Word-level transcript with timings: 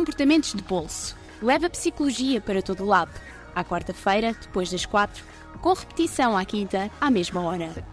Comportamentos 0.00 0.54
de 0.54 0.62
Bolso. 0.62 1.14
Leva 1.42 1.66
a 1.66 1.70
psicologia 1.70 2.40
para 2.40 2.62
todo 2.62 2.86
lado. 2.86 3.12
À 3.54 3.62
quarta-feira, 3.62 4.32
depois 4.32 4.70
das 4.70 4.86
quatro, 4.86 5.22
com 5.60 5.74
repetição 5.74 6.38
à 6.38 6.42
quinta, 6.42 6.90
à 6.98 7.10
mesma 7.10 7.42
hora. 7.42 7.86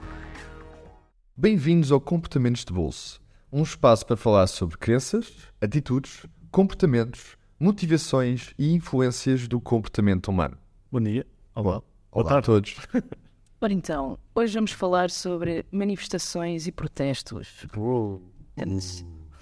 Bem-vindos 1.35 1.91
ao 1.91 1.99
Comportamentos 1.99 2.63
de 2.63 2.71
Bolso, 2.71 3.19
um 3.51 3.61
espaço 3.61 4.05
para 4.05 4.15
falar 4.15 4.47
sobre 4.47 4.77
crenças, 4.77 5.33
atitudes, 5.59 6.25
comportamentos, 6.49 7.35
motivações 7.59 8.53
e 8.57 8.73
influências 8.73 9.45
do 9.45 9.59
comportamento 9.59 10.29
humano. 10.29 10.57
Bom 10.89 11.01
dia. 11.01 11.27
Olá. 11.53 11.83
Olá 12.09 12.37
a 12.37 12.41
todos. 12.41 12.77
Ora 13.59 13.73
então, 13.73 14.17
hoje 14.33 14.53
vamos 14.53 14.71
falar 14.71 15.09
sobre 15.09 15.65
manifestações 15.73 16.67
e 16.67 16.71
protestos. 16.71 17.67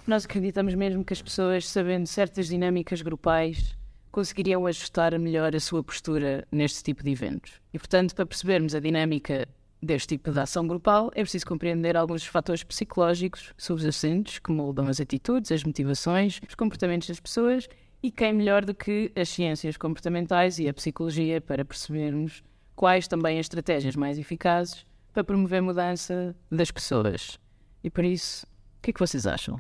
Nós 0.07 0.23
acreditamos 0.25 0.75
mesmo 0.75 1.03
que 1.03 1.13
as 1.13 1.21
pessoas, 1.21 1.67
sabendo 1.67 2.05
certas 2.05 2.47
dinâmicas 2.47 3.01
grupais, 3.01 3.75
conseguiriam 4.11 4.67
ajustar 4.67 5.17
melhor 5.17 5.55
a 5.55 5.59
sua 5.59 5.83
postura 5.83 6.47
neste 6.51 6.83
tipo 6.83 7.03
de 7.03 7.09
eventos. 7.09 7.53
E, 7.73 7.79
portanto, 7.79 8.13
para 8.13 8.25
percebermos 8.25 8.75
a 8.75 8.79
dinâmica 8.79 9.47
deste 9.81 10.09
tipo 10.09 10.31
de 10.31 10.39
ação 10.39 10.67
grupal, 10.67 11.09
é 11.15 11.21
preciso 11.21 11.47
compreender 11.47 11.97
alguns 11.97 12.23
fatores 12.23 12.63
psicológicos 12.63 13.51
subjacentes 13.57 14.37
que 14.37 14.51
moldam 14.51 14.87
as 14.87 14.99
atitudes, 14.99 15.51
as 15.51 15.63
motivações, 15.63 16.39
os 16.47 16.53
comportamentos 16.53 17.07
das 17.07 17.19
pessoas 17.19 17.67
e 18.03 18.11
quem 18.11 18.31
melhor 18.31 18.63
do 18.63 18.75
que 18.75 19.11
as 19.15 19.29
ciências 19.29 19.75
comportamentais 19.75 20.59
e 20.59 20.69
a 20.69 20.73
psicologia 20.73 21.41
para 21.41 21.65
percebermos 21.65 22.43
quais 22.75 23.07
também 23.07 23.39
as 23.39 23.45
estratégias 23.45 23.95
mais 23.95 24.19
eficazes 24.19 24.85
para 25.11 25.23
promover 25.23 25.63
mudança 25.63 26.35
das 26.51 26.69
pessoas. 26.69 27.39
E 27.83 27.89
por 27.89 28.03
isso, 28.05 28.45
o 28.77 28.81
que 28.83 28.91
é 28.91 28.93
que 28.93 28.99
vocês 28.99 29.25
acham? 29.25 29.59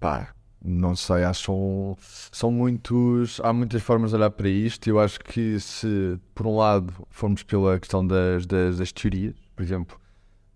Pá, 0.00 0.34
não 0.64 0.96
sei, 0.96 1.24
acho 1.24 1.44
são, 1.44 1.96
são 2.32 2.50
muitos. 2.50 3.40
Há 3.44 3.52
muitas 3.52 3.82
formas 3.82 4.10
de 4.10 4.16
olhar 4.16 4.30
para 4.30 4.48
isto. 4.48 4.88
Eu 4.88 4.98
acho 4.98 5.20
que 5.20 5.60
se, 5.60 6.18
por 6.34 6.46
um 6.46 6.56
lado, 6.56 6.92
formos 7.10 7.42
pela 7.42 7.78
questão 7.78 8.06
das, 8.06 8.46
das, 8.46 8.78
das 8.78 8.92
teorias, 8.92 9.34
por 9.54 9.62
exemplo, 9.62 10.00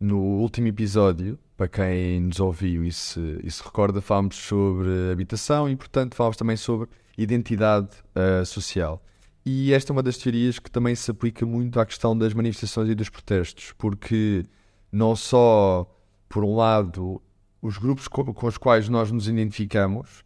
no 0.01 0.19
último 0.19 0.69
episódio, 0.69 1.39
para 1.57 1.69
quem 1.69 2.21
nos 2.21 2.41
ouviu 2.41 2.85
e 2.85 2.93
se, 2.93 3.41
e 3.43 3.51
se 3.51 3.63
recorda, 3.63 4.01
falámos 4.01 4.37
sobre 4.37 5.13
habitação 5.13 5.69
e, 5.69 5.77
portanto, 5.77 6.15
falámos 6.15 6.37
também 6.37 6.57
sobre 6.57 6.89
identidade 7.17 7.89
uh, 8.17 8.45
social. 8.45 9.03
E 9.47 9.73
esta 9.73 9.93
é 9.93 9.95
uma 9.95 10.03
das 10.03 10.17
teorias 10.17 10.59
que 10.59 10.71
também 10.71 10.95
se 10.95 11.11
aplica 11.11 11.45
muito 11.45 11.79
à 11.79 11.87
questão 11.87 12.17
das 12.17 12.33
manifestações 12.33 12.89
e 12.89 12.95
dos 12.95 13.11
protestos, 13.11 13.73
porque 13.77 14.45
não 14.91 15.15
só, 15.15 15.87
por 16.29 16.45
um 16.45 16.57
lado, 16.57 17.21
os 17.65 17.79
grupos 17.79 18.07
com, 18.07 18.23
com 18.35 18.47
os 18.47 18.59
quais 18.59 18.91
nós 18.91 19.11
nos 19.11 19.27
identificamos, 19.27 20.23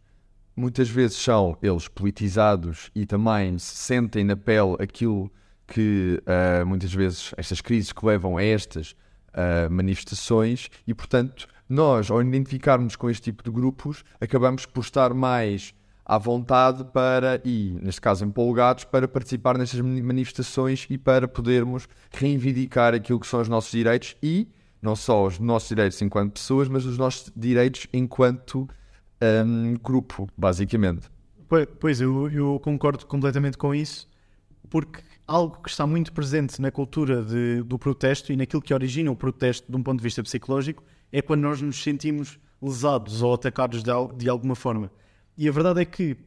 muitas 0.53 0.89
vezes 0.89 1.15
são 1.15 1.57
eles 1.61 1.87
politizados 1.87 2.91
e 2.93 3.05
também 3.05 3.57
se 3.57 3.77
sentem 3.77 4.25
na 4.25 4.35
pele 4.35 4.75
aquilo 4.77 5.31
que 5.65 6.21
uh, 6.21 6.65
muitas 6.65 6.93
vezes 6.93 7.33
estas 7.37 7.61
crises 7.61 7.93
que 7.93 8.05
levam 8.05 8.35
a 8.35 8.43
estas 8.43 8.91
uh, 8.91 9.71
manifestações 9.71 10.69
e, 10.85 10.93
portanto, 10.93 11.47
nós, 11.69 12.11
ao 12.11 12.21
identificarmos 12.21 12.97
com 12.97 13.09
este 13.09 13.31
tipo 13.31 13.41
de 13.41 13.51
grupos, 13.51 14.03
acabamos 14.19 14.65
por 14.65 14.81
estar 14.81 15.13
mais 15.13 15.73
à 16.05 16.17
vontade 16.17 16.83
para, 16.91 17.41
e 17.45 17.77
neste 17.81 18.01
caso 18.01 18.25
empolgados, 18.25 18.83
para 18.83 19.07
participar 19.07 19.57
nestas 19.57 19.79
manifestações 19.79 20.85
e 20.89 20.97
para 20.97 21.25
podermos 21.25 21.87
reivindicar 22.11 22.93
aquilo 22.93 23.19
que 23.19 23.27
são 23.27 23.39
os 23.39 23.47
nossos 23.47 23.71
direitos 23.71 24.17
e 24.21 24.49
não 24.81 24.95
só 24.95 25.25
os 25.25 25.39
nossos 25.39 25.69
direitos 25.69 26.01
enquanto 26.01 26.33
pessoas, 26.33 26.67
mas 26.67 26.85
os 26.85 26.97
nossos 26.97 27.31
direitos 27.35 27.87
enquanto 27.91 28.67
um, 29.21 29.75
grupo, 29.75 30.27
basicamente. 30.37 31.09
Pois, 31.79 31.99
eu, 31.99 32.29
eu, 32.29 32.59
concordo 32.59 33.05
completamente 33.05 33.57
com 33.57 33.73
isso, 33.73 34.07
porque 34.69 35.01
algo 35.27 35.61
que 35.61 35.69
está 35.69 35.85
muito 35.85 36.13
presente 36.13 36.61
na 36.61 36.71
cultura 36.71 37.23
de, 37.23 37.63
do 37.63 37.77
protesto 37.79 38.31
e 38.31 38.35
naquilo 38.35 38.61
que 38.61 38.73
origina 38.73 39.11
o 39.11 39.15
protesto 39.15 39.69
de 39.69 39.75
um 39.75 39.81
ponto 39.81 39.97
de 39.97 40.03
vista 40.03 40.21
psicológico 40.21 40.83
é 41.11 41.21
quando 41.21 41.41
nós 41.41 41.61
nos 41.61 41.81
sentimos 41.81 42.39
lesados 42.61 43.21
ou 43.21 43.33
atacados 43.33 43.81
de, 43.81 43.91
de 44.15 44.29
alguma 44.29 44.55
forma. 44.55 44.91
E 45.35 45.47
a 45.49 45.51
verdade 45.51 45.81
é 45.81 45.85
que, 45.85 46.17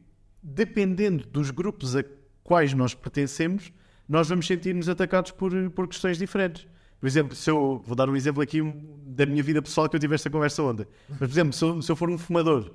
dependendo 0.41 1.25
dos 1.27 1.51
grupos 1.51 1.95
a 1.95 2.03
quais 2.43 2.73
nós 2.73 2.93
pertencemos, 2.93 3.71
nós 4.07 4.27
vamos 4.27 4.45
sentir-nos 4.45 4.89
atacados 4.89 5.31
por, 5.31 5.51
por 5.71 5.87
questões 5.87 6.17
diferentes. 6.17 6.67
Por 7.03 7.07
exemplo, 7.07 7.35
se 7.35 7.49
eu 7.49 7.83
vou 7.85 7.97
dar 7.97 8.09
um 8.09 8.15
exemplo 8.15 8.41
aqui 8.41 8.61
da 9.05 9.25
minha 9.25 9.43
vida 9.43 9.61
pessoal 9.61 9.89
que 9.89 9.95
eu 9.97 9.99
tive 9.99 10.15
esta 10.15 10.29
conversa 10.29 10.63
ontem. 10.63 10.87
Mas, 11.09 11.17
por 11.17 11.27
exemplo, 11.27 11.51
se 11.51 11.65
eu, 11.65 11.81
se 11.81 11.91
eu 11.91 11.97
for 11.97 12.09
um 12.09 12.17
fumador 12.17 12.71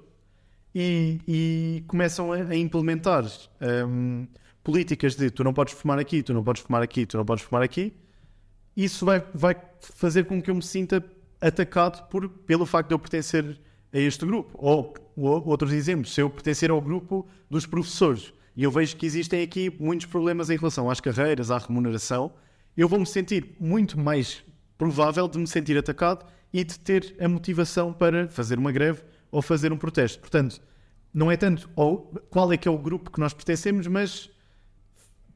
e, 0.75 1.19
e 1.27 1.85
começam 1.87 2.31
a, 2.31 2.37
a 2.37 2.55
implementar 2.55 3.25
um, 3.89 4.29
políticas 4.63 5.15
de 5.15 5.31
tu 5.31 5.43
não 5.43 5.55
podes 5.55 5.73
fumar 5.73 5.99
aqui, 5.99 6.23
tu 6.23 6.35
não 6.35 6.45
podes 6.45 6.61
fumar 6.61 6.83
aqui, 6.83 7.07
tu 7.07 7.17
não 7.17 7.25
podes 7.25 7.43
fumar 7.43 7.63
aqui, 7.63 7.95
isso 8.77 9.07
vai, 9.07 9.25
vai 9.33 9.57
fazer 9.81 10.27
com 10.27 10.43
que 10.43 10.51
eu 10.51 10.57
me 10.57 10.63
sinta 10.63 11.03
atacado 11.41 12.07
por, 12.11 12.29
pelo 12.29 12.67
facto 12.67 12.89
de 12.89 12.95
eu 12.95 12.99
pertencer 12.99 13.59
a 13.91 13.99
este 13.99 14.27
grupo. 14.27 14.51
Ou, 14.59 14.93
ou 15.17 15.49
outros 15.49 15.73
exemplos, 15.73 16.13
se 16.13 16.21
eu 16.21 16.29
pertencer 16.29 16.71
ao 16.71 16.83
grupo 16.83 17.27
dos 17.49 17.65
professores 17.65 18.35
e 18.55 18.63
eu 18.63 18.71
vejo 18.71 18.95
que 18.95 19.07
existem 19.07 19.43
aqui 19.43 19.75
muitos 19.81 20.05
problemas 20.05 20.51
em 20.51 20.59
relação 20.59 20.91
às 20.91 21.01
carreiras, 21.01 21.51
à 21.51 21.57
remuneração, 21.57 22.31
eu 22.79 22.89
vou 22.89 23.01
me 23.01 23.07
sentir 23.07 23.57
muito 23.59 23.99
mais 23.99 24.45
provável 24.79 25.27
de 25.27 25.37
me 25.37 25.49
sentir 25.49 25.77
atacado 25.77 26.25
e 26.53 26.63
de 26.63 26.79
ter 26.79 27.17
a 27.21 27.29
motivação 27.29 27.93
para 27.93 28.29
fazer 28.29 28.57
uma 28.57 28.71
greve 28.71 29.03
ou 29.33 29.43
fazer 29.43 29.73
um 29.73 29.77
protesto. 29.77 30.21
Portanto, 30.21 30.61
não 31.13 31.29
é 31.29 31.37
tanto 31.37 31.69
qual 32.31 32.53
é 32.53 32.57
que 32.57 32.69
é 32.69 32.71
o 32.71 32.79
grupo 32.79 33.11
que 33.11 33.19
nós 33.19 33.35
pertencemos, 33.35 33.89
mas 33.89 34.31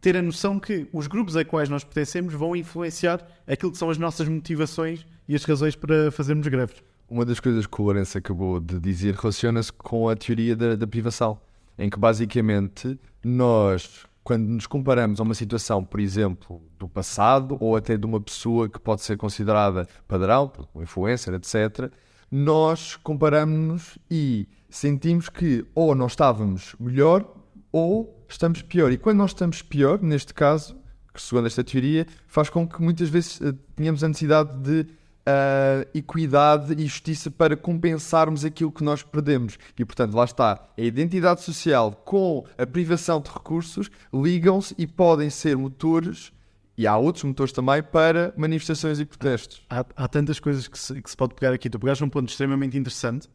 ter 0.00 0.16
a 0.16 0.22
noção 0.22 0.60
que 0.60 0.86
os 0.92 1.08
grupos 1.08 1.36
a 1.36 1.44
quais 1.44 1.68
nós 1.68 1.82
pertencemos 1.82 2.32
vão 2.32 2.54
influenciar 2.54 3.26
aquilo 3.44 3.72
que 3.72 3.78
são 3.78 3.90
as 3.90 3.98
nossas 3.98 4.28
motivações 4.28 5.04
e 5.26 5.34
as 5.34 5.42
razões 5.42 5.74
para 5.74 6.12
fazermos 6.12 6.46
greves. 6.46 6.76
Uma 7.10 7.24
das 7.24 7.40
coisas 7.40 7.66
que 7.66 7.80
o 7.80 7.84
Lourenço 7.84 8.16
acabou 8.16 8.60
de 8.60 8.78
dizer 8.78 9.16
relaciona-se 9.16 9.72
com 9.72 10.08
a 10.08 10.14
teoria 10.14 10.54
da, 10.54 10.76
da 10.76 10.86
privação, 10.86 11.40
em 11.76 11.90
que 11.90 11.98
basicamente 11.98 12.96
nós 13.24 14.06
quando 14.24 14.46
nos 14.46 14.66
comparamos 14.66 15.18
a 15.20 15.22
uma 15.22 15.34
situação, 15.34 15.84
por 15.84 16.00
exemplo, 16.00 16.62
do 16.78 16.88
passado 16.88 17.56
ou 17.60 17.76
até 17.76 17.96
de 17.96 18.06
uma 18.06 18.20
pessoa 18.20 18.68
que 18.68 18.78
pode 18.78 19.02
ser 19.02 19.16
considerada 19.16 19.86
padrão, 20.06 20.52
um 20.74 20.82
influencer, 20.82 21.34
etc., 21.34 21.90
nós 22.30 22.96
comparamos-nos 22.96 23.98
e 24.10 24.48
sentimos 24.70 25.28
que 25.28 25.66
ou 25.74 25.94
nós 25.94 26.12
estávamos 26.12 26.74
melhor 26.80 27.30
ou 27.70 28.24
estamos 28.28 28.62
pior. 28.62 28.90
E 28.90 28.96
quando 28.96 29.18
nós 29.18 29.30
estamos 29.30 29.60
pior, 29.60 30.00
neste 30.00 30.32
caso, 30.32 30.76
que 31.12 31.20
segundo 31.20 31.46
esta 31.46 31.62
teoria, 31.62 32.06
faz 32.26 32.48
com 32.48 32.66
que 32.66 32.80
muitas 32.80 33.08
vezes 33.08 33.40
uh, 33.40 33.52
tenhamos 33.76 34.02
a 34.02 34.08
necessidade 34.08 34.56
de 34.58 34.86
uh, 35.26 35.88
equidade 35.94 36.74
e 36.74 36.86
justiça 36.86 37.30
para 37.30 37.56
compensarmos 37.56 38.44
aquilo 38.44 38.72
que 38.72 38.84
nós 38.84 39.02
perdemos. 39.02 39.58
E, 39.78 39.84
portanto, 39.84 40.14
lá 40.14 40.24
está. 40.24 40.68
A 40.76 40.80
identidade 40.80 41.42
social 41.42 41.92
com 41.92 42.44
a 42.58 42.66
privação 42.66 43.20
de 43.20 43.30
recursos 43.30 43.90
ligam-se 44.12 44.74
e 44.78 44.86
podem 44.86 45.30
ser 45.30 45.56
motores 45.56 46.32
e 46.76 46.86
há 46.86 46.96
outros 46.96 47.24
motores 47.24 47.52
também 47.52 47.82
para 47.82 48.32
manifestações 48.36 48.98
e 48.98 49.04
protestos. 49.04 49.62
Há, 49.68 49.84
há 49.94 50.08
tantas 50.08 50.40
coisas 50.40 50.66
que 50.66 50.78
se, 50.78 51.02
que 51.02 51.10
se, 51.10 51.16
pode 51.16 51.34
pegar 51.34 51.52
aqui. 51.52 51.68
Tu 51.68 51.78
pegaste 51.78 52.02
um 52.02 52.08
ponto 52.08 52.28
extremamente 52.28 52.76
interessante 52.78 53.28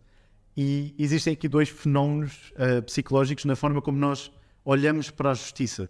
e 0.56 0.96
existem 0.98 1.34
aqui 1.34 1.48
dois 1.48 1.70
fenómenos 1.70 2.52
uh, 2.54 2.82
psicológicos 2.84 3.46
na 3.46 3.56
forma 3.56 3.82
como 3.82 3.98
nós 3.98 4.32
olhamos 4.66 5.12
para 5.12 5.32
a 5.32 5.34
justiça. 5.34 5.84
Ou 5.84 5.90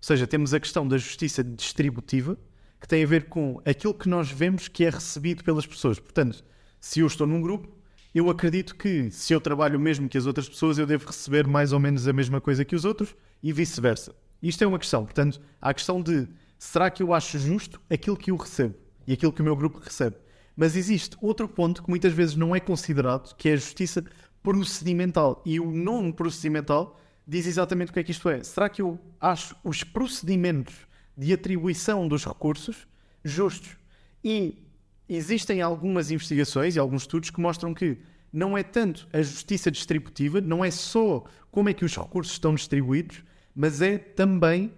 seja, 0.00 0.26
temos 0.26 0.54
a 0.54 0.60
questão 0.60 0.86
da 0.86 0.96
justiça 0.96 1.42
distributiva, 1.42 2.38
que 2.84 2.88
tem 2.88 3.02
a 3.02 3.06
ver 3.06 3.30
com 3.30 3.62
aquilo 3.64 3.94
que 3.94 4.10
nós 4.10 4.30
vemos 4.30 4.68
que 4.68 4.84
é 4.84 4.90
recebido 4.90 5.42
pelas 5.42 5.64
pessoas. 5.64 5.98
Portanto, 5.98 6.44
se 6.78 7.00
eu 7.00 7.06
estou 7.06 7.26
num 7.26 7.40
grupo, 7.40 7.74
eu 8.14 8.28
acredito 8.28 8.76
que 8.76 9.10
se 9.10 9.32
eu 9.32 9.40
trabalho 9.40 9.80
mesmo 9.80 10.06
que 10.06 10.18
as 10.18 10.26
outras 10.26 10.46
pessoas, 10.46 10.76
eu 10.76 10.86
devo 10.86 11.06
receber 11.06 11.46
mais 11.46 11.72
ou 11.72 11.80
menos 11.80 12.06
a 12.06 12.12
mesma 12.12 12.42
coisa 12.42 12.62
que 12.62 12.76
os 12.76 12.84
outros 12.84 13.16
e 13.42 13.54
vice-versa. 13.54 14.14
Isto 14.42 14.64
é 14.64 14.66
uma 14.66 14.78
questão. 14.78 15.02
Portanto, 15.02 15.40
há 15.62 15.70
a 15.70 15.74
questão 15.74 16.02
de 16.02 16.28
será 16.58 16.90
que 16.90 17.02
eu 17.02 17.14
acho 17.14 17.38
justo 17.38 17.80
aquilo 17.88 18.18
que 18.18 18.30
eu 18.30 18.36
recebo 18.36 18.74
e 19.06 19.14
aquilo 19.14 19.32
que 19.32 19.40
o 19.40 19.44
meu 19.44 19.56
grupo 19.56 19.78
recebe. 19.78 20.16
Mas 20.54 20.76
existe 20.76 21.16
outro 21.22 21.48
ponto 21.48 21.82
que 21.82 21.88
muitas 21.88 22.12
vezes 22.12 22.36
não 22.36 22.54
é 22.54 22.60
considerado, 22.60 23.34
que 23.34 23.48
é 23.48 23.54
a 23.54 23.56
justiça 23.56 24.04
procedimental. 24.42 25.42
E 25.46 25.58
o 25.58 25.70
nome 25.70 26.12
procedimental 26.12 27.00
diz 27.26 27.46
exatamente 27.46 27.88
o 27.88 27.94
que 27.94 28.00
é 28.00 28.04
que 28.04 28.10
isto 28.10 28.28
é. 28.28 28.42
Será 28.42 28.68
que 28.68 28.82
eu 28.82 29.00
acho 29.18 29.56
os 29.64 29.82
procedimentos 29.82 30.86
de 31.16 31.32
atribuição 31.32 32.06
dos 32.08 32.24
recursos 32.24 32.86
justos. 33.22 33.76
E 34.22 34.58
existem 35.08 35.62
algumas 35.62 36.10
investigações 36.10 36.76
e 36.76 36.78
alguns 36.78 37.02
estudos 37.02 37.30
que 37.30 37.40
mostram 37.40 37.74
que 37.74 37.98
não 38.32 38.58
é 38.58 38.62
tanto 38.62 39.06
a 39.12 39.22
justiça 39.22 39.70
distributiva, 39.70 40.40
não 40.40 40.64
é 40.64 40.70
só 40.70 41.24
como 41.50 41.68
é 41.68 41.74
que 41.74 41.84
os 41.84 41.96
recursos 41.96 42.32
estão 42.32 42.54
distribuídos, 42.54 43.22
mas 43.54 43.80
é 43.80 43.96
também 43.96 44.72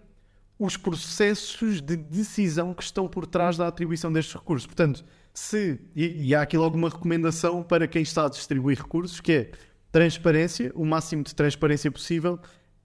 os 0.58 0.76
processos 0.76 1.80
de 1.80 1.96
decisão 1.96 2.74
que 2.74 2.82
estão 2.82 3.08
por 3.08 3.26
trás 3.26 3.56
da 3.56 3.66
atribuição 3.66 4.12
destes 4.12 4.34
recursos. 4.34 4.66
Portanto, 4.66 5.04
se. 5.32 5.80
E, 5.94 6.28
e 6.28 6.34
há 6.34 6.42
aqui 6.42 6.56
logo 6.56 6.76
uma 6.76 6.88
recomendação 6.88 7.62
para 7.62 7.86
quem 7.86 8.02
está 8.02 8.26
a 8.26 8.28
distribuir 8.28 8.78
recursos, 8.78 9.20
que 9.20 9.32
é 9.32 9.50
transparência, 9.92 10.72
o 10.74 10.84
máximo 10.84 11.22
de 11.22 11.34
transparência 11.34 11.90
possível, 11.90 12.38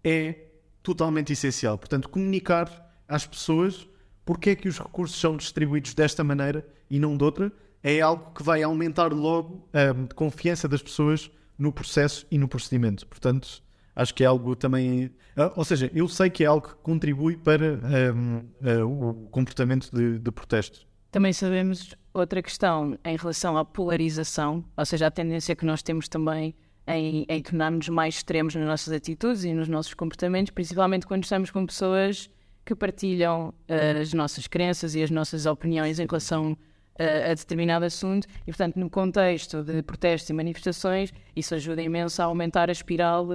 é 0.03 0.35
totalmente 0.83 1.33
essencial. 1.33 1.77
Portanto, 1.77 2.09
comunicar 2.09 2.90
às 3.11 3.25
pessoas 3.25 3.87
porque 4.25 4.51
é 4.51 4.55
que 4.55 4.67
os 4.67 4.79
recursos 4.79 5.19
são 5.19 5.35
distribuídos 5.35 5.93
desta 5.93 6.23
maneira 6.23 6.65
e 6.89 6.99
não 6.99 7.17
de 7.17 7.23
outra, 7.23 7.51
é 7.83 7.99
algo 7.99 8.31
que 8.33 8.43
vai 8.43 8.61
aumentar 8.63 9.11
logo 9.11 9.67
a 9.73 10.13
confiança 10.13 10.67
das 10.67 10.81
pessoas 10.81 11.31
no 11.57 11.71
processo 11.71 12.25
e 12.29 12.37
no 12.37 12.47
procedimento. 12.47 13.07
Portanto, 13.07 13.61
acho 13.95 14.13
que 14.13 14.23
é 14.23 14.27
algo 14.27 14.55
também. 14.55 15.11
ah, 15.35 15.51
Ou 15.55 15.65
seja, 15.65 15.91
eu 15.93 16.07
sei 16.07 16.29
que 16.29 16.43
é 16.43 16.47
algo 16.47 16.67
que 16.67 16.75
contribui 16.75 17.35
para 17.35 17.79
hum, 18.15 18.43
ah, 18.63 18.85
o 18.85 19.27
comportamento 19.31 19.89
de, 19.91 20.19
de 20.19 20.31
protesto. 20.31 20.87
Também 21.11 21.33
sabemos 21.33 21.93
outra 22.13 22.41
questão 22.41 22.97
em 23.03 23.17
relação 23.17 23.57
à 23.57 23.65
polarização, 23.65 24.63
ou 24.77 24.85
seja, 24.85 25.07
a 25.07 25.11
tendência 25.11 25.55
que 25.55 25.65
nós 25.65 25.81
temos 25.81 26.07
também 26.07 26.55
em, 26.87 27.25
em 27.27 27.41
tornarmos 27.41 27.89
mais 27.89 28.15
extremos 28.15 28.55
nas 28.55 28.65
nossas 28.65 28.93
atitudes 28.93 29.43
e 29.43 29.53
nos 29.53 29.67
nossos 29.67 29.93
comportamentos, 29.93 30.51
principalmente 30.51 31.05
quando 31.05 31.23
estamos 31.23 31.51
com 31.51 31.65
pessoas 31.65 32.29
que 32.65 32.75
partilham 32.75 33.53
eh, 33.67 33.99
as 34.01 34.13
nossas 34.13 34.47
crenças 34.47 34.95
e 34.95 35.03
as 35.03 35.09
nossas 35.09 35.45
opiniões 35.45 35.99
em 35.99 36.05
relação 36.05 36.57
eh, 36.97 37.31
a 37.31 37.33
determinado 37.33 37.85
assunto 37.85 38.27
e, 38.41 38.45
portanto, 38.45 38.77
no 38.77 38.89
contexto 38.89 39.63
de 39.63 39.81
protestos 39.81 40.29
e 40.29 40.33
manifestações, 40.33 41.11
isso 41.35 41.55
ajuda 41.55 41.81
imenso 41.81 42.21
a 42.21 42.25
aumentar 42.25 42.69
a 42.69 42.71
espiral 42.71 43.27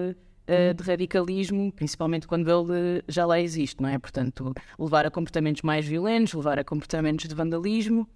eh, 0.47 0.73
de 0.73 0.83
radicalismo, 0.85 1.73
principalmente 1.73 2.29
quando 2.29 2.49
ele 2.49 3.03
já 3.09 3.27
lá 3.27 3.41
existe, 3.41 3.83
não 3.83 3.89
é? 3.89 3.99
Portanto, 3.99 4.55
levar 4.79 5.05
a 5.05 5.11
comportamentos 5.11 5.63
mais 5.63 5.85
violentos, 5.85 6.35
levar 6.35 6.59
a 6.59 6.65
comportamentos 6.65 7.27
de 7.29 7.35
vandalismo. 7.35 8.09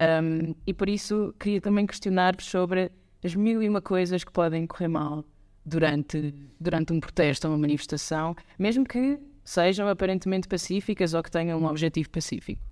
Um, 0.00 0.54
e 0.66 0.74
por 0.74 0.88
isso 0.88 1.34
queria 1.38 1.60
também 1.60 1.86
questionar-vos 1.86 2.46
sobre 2.46 2.90
as 3.22 3.34
mil 3.34 3.62
e 3.62 3.68
uma 3.68 3.80
coisas 3.80 4.24
que 4.24 4.32
podem 4.32 4.66
correr 4.66 4.88
mal 4.88 5.24
durante, 5.64 6.34
durante 6.58 6.92
um 6.92 7.00
protesto 7.00 7.46
ou 7.46 7.52
uma 7.52 7.60
manifestação, 7.60 8.34
mesmo 8.58 8.84
que 8.84 9.18
sejam 9.44 9.88
aparentemente 9.88 10.48
pacíficas 10.48 11.14
ou 11.14 11.22
que 11.22 11.30
tenham 11.30 11.60
um 11.60 11.66
objetivo 11.66 12.08
pacífico. 12.10 12.62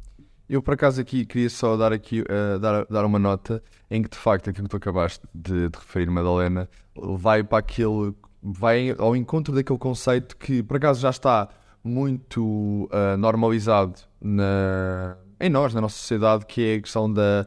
Eu, 0.49 0.63
por 0.63 0.75
acaso, 0.75 1.01
aqui 1.01 1.25
queria 1.25 1.49
só 1.49 1.77
dar, 1.77 1.93
aqui, 1.93 2.25
eh, 2.29 2.59
dar, 2.59 2.85
dar 2.87 3.05
uma 3.05 3.19
nota 3.19 3.63
em 3.91 4.03
que, 4.03 4.11
de 4.11 4.17
facto, 4.17 4.51
aquilo 4.51 4.65
que 4.65 4.71
tu 4.71 4.77
acabaste 4.77 5.27
de, 5.35 5.69
de 5.69 5.79
referir, 5.79 6.11
Madalena, 6.11 6.69
vai 6.95 7.43
para 7.43 7.59
aquele. 7.59 8.15
vai 8.43 8.95
ao 8.99 9.15
encontro 9.17 9.55
daquele 9.55 9.79
conceito 9.79 10.37
que, 10.37 10.63
por 10.63 10.77
acaso, 10.77 11.01
já 11.01 11.11
está 11.11 11.49
muito 11.83 12.89
ah, 12.93 13.17
normalizado 13.17 13.95
na, 14.21 15.17
em 15.41 15.49
nós, 15.49 15.75
na 15.75 15.81
nossa 15.81 15.97
sociedade, 15.97 16.45
que 16.47 16.63
é 16.63 16.75
a 16.77 16.81
questão 16.81 17.13
da. 17.13 17.47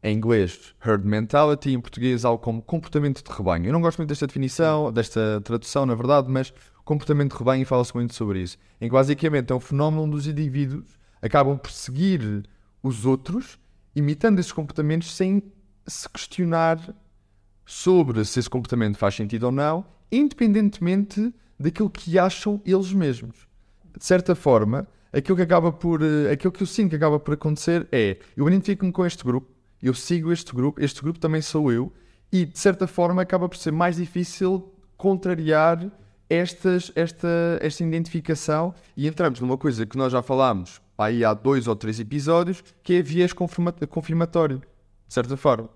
Em 0.00 0.14
inglês, 0.14 0.74
herd 0.84 1.06
mentality, 1.06 1.72
em 1.72 1.80
português, 1.80 2.26
algo 2.26 2.38
como 2.38 2.60
comportamento 2.60 3.24
de 3.24 3.34
rebanho. 3.34 3.66
Eu 3.66 3.72
não 3.72 3.80
gosto 3.80 3.96
muito 3.96 4.10
desta 4.10 4.26
definição, 4.26 4.92
desta 4.92 5.40
tradução, 5.42 5.86
na 5.86 5.94
verdade, 5.94 6.30
mas 6.30 6.52
comportamento 6.84 7.32
de 7.32 7.38
rebanho 7.38 7.62
e 7.62 7.64
fala-se 7.64 7.94
muito 7.94 8.14
sobre 8.14 8.42
isso. 8.42 8.58
Em 8.80 8.88
que 8.88 8.92
basicamente 8.92 9.52
é 9.52 9.54
um 9.54 9.60
fenómeno 9.60 10.04
onde 10.04 10.16
os 10.16 10.26
indivíduos 10.26 10.98
acabam 11.20 11.56
por 11.56 11.70
seguir 11.70 12.44
os 12.82 13.06
outros, 13.06 13.58
imitando 13.96 14.38
esses 14.38 14.52
comportamentos 14.52 15.14
sem 15.14 15.42
se 15.86 16.08
questionar 16.08 16.78
sobre 17.64 18.24
se 18.24 18.38
esse 18.38 18.50
comportamento 18.50 18.98
faz 18.98 19.14
sentido 19.14 19.44
ou 19.44 19.52
não, 19.52 19.84
independentemente 20.12 21.34
daquilo 21.58 21.88
que 21.88 22.18
acham 22.18 22.60
eles 22.64 22.92
mesmos. 22.92 23.46
De 23.96 24.04
certa 24.04 24.34
forma, 24.34 24.86
aquilo 25.12 25.36
que 25.36 25.42
acaba 25.42 25.72
por, 25.72 26.02
eh, 26.02 26.30
aquilo 26.32 26.52
que 26.52 26.62
eu 26.62 26.66
sinto 26.66 26.90
que 26.90 26.96
acaba 26.96 27.18
por 27.18 27.34
acontecer 27.34 27.86
é, 27.90 28.18
eu 28.36 28.46
identifico-me 28.48 28.92
com 28.92 29.06
este 29.06 29.24
grupo, 29.24 29.48
eu 29.82 29.94
sigo 29.94 30.32
este 30.32 30.54
grupo, 30.54 30.82
este 30.82 31.00
grupo 31.00 31.18
também 31.18 31.40
sou 31.40 31.72
eu, 31.72 31.92
e 32.32 32.44
de 32.44 32.58
certa 32.58 32.86
forma 32.86 33.22
acaba 33.22 33.48
por 33.48 33.56
ser 33.56 33.70
mais 33.70 33.96
difícil 33.96 34.72
contrariar 34.96 35.90
estas, 36.28 36.90
esta, 36.94 37.28
esta 37.60 37.84
identificação 37.84 38.74
e 38.96 39.06
entramos 39.06 39.40
numa 39.40 39.56
coisa 39.58 39.84
que 39.86 39.96
nós 39.96 40.12
já 40.12 40.22
falámos 40.22 40.80
aí 40.96 41.24
há 41.24 41.34
dois 41.34 41.66
ou 41.66 41.74
três 41.76 41.98
episódios, 42.00 42.62
que 42.82 42.94
é 42.94 43.02
viés 43.02 43.32
confirma- 43.32 43.72
confirmatório, 43.72 44.58
de 45.08 45.14
certa 45.14 45.36
forma. 45.36 45.68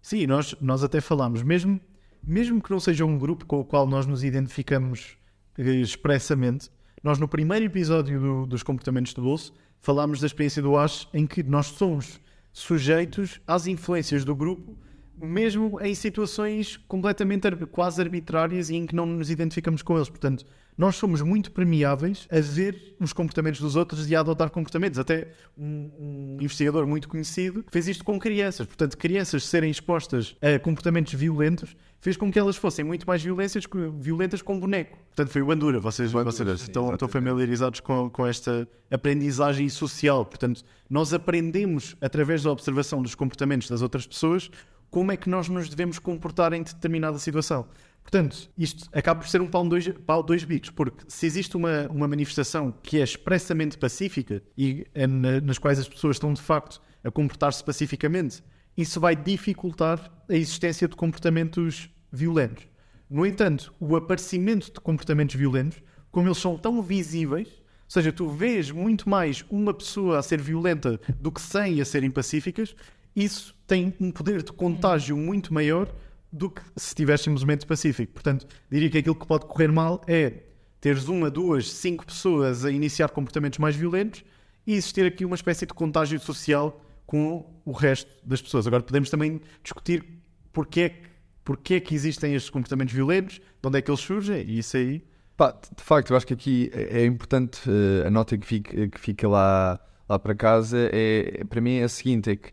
Sim, 0.00 0.26
nós, 0.26 0.54
nós 0.60 0.82
até 0.82 1.00
falámos, 1.00 1.42
mesmo, 1.42 1.80
mesmo 2.22 2.62
que 2.62 2.70
não 2.70 2.80
seja 2.80 3.04
um 3.04 3.18
grupo 3.18 3.44
com 3.46 3.60
o 3.60 3.64
qual 3.64 3.86
nós 3.86 4.06
nos 4.06 4.24
identificamos 4.24 5.16
eh, 5.58 5.62
expressamente, 5.80 6.70
nós 7.02 7.18
no 7.18 7.28
primeiro 7.28 7.66
episódio 7.66 8.18
do- 8.20 8.46
dos 8.46 8.62
comportamentos 8.62 9.12
de 9.14 9.20
bolso 9.20 9.52
falámos 9.80 10.20
da 10.20 10.26
experiência 10.26 10.62
do 10.62 10.76
Ash 10.76 11.08
em 11.14 11.26
que 11.26 11.42
nós 11.42 11.66
somos 11.66 12.20
sujeitos 12.52 13.40
às 13.46 13.66
influências 13.66 14.24
do 14.24 14.34
grupo, 14.34 14.76
mesmo 15.20 15.80
em 15.80 15.94
situações 15.94 16.76
completamente 16.88 17.48
quase 17.66 18.00
arbitrárias 18.00 18.70
e 18.70 18.76
em 18.76 18.86
que 18.86 18.94
não 18.94 19.06
nos 19.06 19.30
identificamos 19.30 19.82
com 19.82 19.96
eles. 19.96 20.08
Portanto, 20.08 20.44
nós 20.78 20.94
somos 20.94 21.20
muito 21.22 21.50
permeáveis 21.50 22.28
a 22.30 22.40
ver 22.40 22.94
os 23.00 23.12
comportamentos 23.12 23.60
dos 23.60 23.74
outros 23.74 24.08
e 24.08 24.14
a 24.14 24.20
adotar 24.20 24.48
comportamentos. 24.48 24.96
Até 24.96 25.28
um, 25.56 25.90
um 25.98 26.36
investigador 26.40 26.86
muito 26.86 27.08
conhecido 27.08 27.64
fez 27.68 27.88
isto 27.88 28.04
com 28.04 28.16
crianças. 28.16 28.64
Portanto, 28.64 28.96
crianças 28.96 29.44
serem 29.44 29.70
expostas 29.70 30.36
a 30.40 30.56
comportamentos 30.60 31.12
violentos 31.14 31.74
fez 32.00 32.16
com 32.16 32.30
que 32.30 32.38
elas 32.38 32.56
fossem 32.56 32.84
muito 32.84 33.04
mais 33.06 33.22
violentas, 33.22 33.64
violentas 33.98 34.40
com 34.40 34.58
boneco. 34.58 34.96
Portanto, 35.08 35.30
foi 35.30 35.42
o 35.42 35.50
Andura. 35.50 35.80
Vocês, 35.80 36.12
vocês 36.12 36.60
estão, 36.60 36.92
estão 36.92 37.08
familiarizados 37.08 37.80
com, 37.80 38.08
com 38.08 38.24
esta 38.24 38.68
aprendizagem 38.88 39.68
social. 39.68 40.24
Portanto, 40.24 40.62
nós 40.88 41.12
aprendemos 41.12 41.96
através 42.00 42.44
da 42.44 42.52
observação 42.52 43.02
dos 43.02 43.16
comportamentos 43.16 43.68
das 43.68 43.82
outras 43.82 44.06
pessoas 44.06 44.48
como 44.90 45.12
é 45.12 45.16
que 45.16 45.28
nós 45.28 45.48
nos 45.48 45.68
devemos 45.68 45.98
comportar 45.98 46.52
em 46.52 46.62
determinada 46.62 47.18
situação. 47.18 47.66
Portanto, 48.02 48.48
isto 48.56 48.88
acaba 48.92 49.20
por 49.20 49.28
ser 49.28 49.40
um 49.42 49.46
pau 49.46 49.62
de 49.64 49.68
dois, 49.68 49.88
pau 50.06 50.22
dois 50.22 50.42
bicos, 50.44 50.70
porque 50.70 51.04
se 51.08 51.26
existe 51.26 51.56
uma, 51.56 51.86
uma 51.90 52.08
manifestação 52.08 52.72
que 52.82 52.98
é 52.98 53.02
expressamente 53.04 53.76
pacífica 53.76 54.42
e 54.56 54.86
é 54.94 55.06
na- 55.06 55.40
nas 55.42 55.58
quais 55.58 55.78
as 55.78 55.86
pessoas 55.88 56.16
estão 56.16 56.32
de 56.32 56.40
facto 56.40 56.80
a 57.04 57.10
comportar-se 57.10 57.62
pacificamente, 57.62 58.42
isso 58.76 58.98
vai 58.98 59.14
dificultar 59.14 60.10
a 60.28 60.34
existência 60.34 60.88
de 60.88 60.96
comportamentos 60.96 61.90
violentos. 62.10 62.66
No 63.10 63.26
entanto, 63.26 63.74
o 63.78 63.94
aparecimento 63.96 64.72
de 64.72 64.80
comportamentos 64.80 65.34
violentos, 65.34 65.82
como 66.10 66.28
eles 66.28 66.38
são 66.38 66.56
tão 66.56 66.80
visíveis, 66.82 67.48
ou 67.48 67.90
seja, 67.90 68.12
tu 68.12 68.28
vês 68.28 68.70
muito 68.70 69.08
mais 69.08 69.44
uma 69.50 69.72
pessoa 69.74 70.18
a 70.18 70.22
ser 70.22 70.40
violenta 70.40 71.00
do 71.20 71.30
que 71.32 71.40
100 71.40 71.80
a 71.80 71.84
serem 71.84 72.10
pacíficas, 72.10 72.74
isso 73.14 73.54
tem 73.66 73.94
um 74.00 74.10
poder 74.10 74.42
de 74.42 74.52
contágio 74.52 75.16
muito 75.16 75.52
maior 75.52 75.92
do 76.32 76.50
que 76.50 76.62
se 76.76 76.94
tivéssemos 76.94 77.42
mente 77.44 77.66
pacífico. 77.66 78.12
Portanto, 78.12 78.46
diria 78.70 78.90
que 78.90 78.98
aquilo 78.98 79.14
que 79.14 79.26
pode 79.26 79.46
correr 79.46 79.72
mal 79.72 80.02
é 80.06 80.42
teres 80.80 81.08
uma, 81.08 81.30
duas, 81.30 81.70
cinco 81.70 82.06
pessoas 82.06 82.64
a 82.64 82.70
iniciar 82.70 83.08
comportamentos 83.08 83.58
mais 83.58 83.74
violentos 83.74 84.24
e 84.66 84.74
existir 84.74 85.06
aqui 85.06 85.24
uma 85.24 85.34
espécie 85.34 85.66
de 85.66 85.74
contágio 85.74 86.20
social 86.20 86.84
com 87.06 87.60
o 87.64 87.72
resto 87.72 88.10
das 88.24 88.40
pessoas. 88.40 88.66
Agora, 88.66 88.82
podemos 88.82 89.10
também 89.10 89.40
discutir 89.62 90.04
porque 90.52 90.80
é 90.80 90.88
que, 90.90 91.08
porque 91.42 91.74
é 91.74 91.80
que 91.80 91.94
existem 91.94 92.34
estes 92.34 92.50
comportamentos 92.50 92.94
violentos, 92.94 93.36
de 93.36 93.42
onde 93.66 93.78
é 93.78 93.82
que 93.82 93.90
eles 93.90 94.00
surgem, 94.00 94.44
e 94.46 94.58
isso 94.58 94.76
aí 94.76 95.02
Pá, 95.38 95.52
de 95.52 95.84
facto, 95.84 96.10
eu 96.10 96.16
acho 96.16 96.26
que 96.26 96.34
aqui 96.34 96.68
é 96.74 97.02
é 97.02 97.06
importante 97.06 97.60
eh, 97.70 98.04
a 98.04 98.10
nota 98.10 98.36
que 98.36 98.44
fica, 98.44 98.88
que 98.88 98.98
fica 98.98 99.28
lá, 99.28 99.78
lá 100.08 100.18
para 100.18 100.34
casa 100.34 100.90
é, 100.92 101.44
para 101.48 101.60
mim 101.60 101.76
é 101.76 101.84
a 101.84 101.88
seguinte, 101.88 102.28
é 102.28 102.34
que 102.34 102.50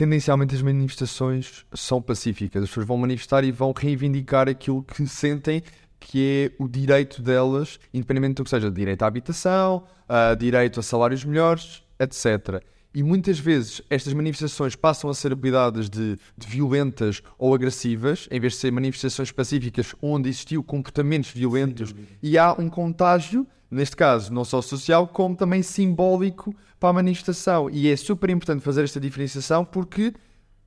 tendencialmente 0.00 0.54
as 0.54 0.62
manifestações 0.62 1.66
são 1.74 2.00
pacíficas, 2.00 2.62
as 2.62 2.70
pessoas 2.70 2.86
vão 2.86 2.96
manifestar 2.96 3.44
e 3.44 3.52
vão 3.52 3.70
reivindicar 3.76 4.48
aquilo 4.48 4.82
que 4.82 5.06
sentem 5.06 5.62
que 6.00 6.50
é 6.58 6.62
o 6.62 6.66
direito 6.66 7.20
delas, 7.20 7.78
independentemente 7.92 8.36
do 8.36 8.44
que 8.44 8.48
seja, 8.48 8.70
direito 8.70 9.02
à 9.02 9.06
habitação, 9.06 9.84
ah, 10.08 10.34
direito 10.34 10.80
a 10.80 10.82
salários 10.82 11.22
melhores, 11.22 11.82
etc. 11.98 12.64
E 12.94 13.02
muitas 13.02 13.38
vezes 13.38 13.82
estas 13.90 14.14
manifestações 14.14 14.74
passam 14.74 15.10
a 15.10 15.14
ser 15.14 15.34
apelidadas 15.34 15.90
de, 15.90 16.16
de 16.34 16.46
violentas 16.46 17.22
ou 17.38 17.54
agressivas, 17.54 18.26
em 18.30 18.40
vez 18.40 18.54
de 18.54 18.60
ser 18.60 18.72
manifestações 18.72 19.30
pacíficas 19.30 19.94
onde 20.00 20.30
existiu 20.30 20.64
comportamentos 20.64 21.30
violentos. 21.30 21.94
e 22.22 22.38
há 22.38 22.54
um 22.54 22.70
contágio, 22.70 23.46
neste 23.70 23.96
caso 23.96 24.32
não 24.32 24.46
só 24.46 24.62
social, 24.62 25.06
como 25.06 25.36
também 25.36 25.62
simbólico 25.62 26.56
para 26.80 26.88
a 26.88 26.92
manifestação. 26.94 27.68
E 27.70 27.88
é 27.88 27.94
super 27.96 28.30
importante 28.30 28.62
fazer 28.62 28.82
esta 28.82 28.98
diferenciação 28.98 29.64
porque 29.64 30.14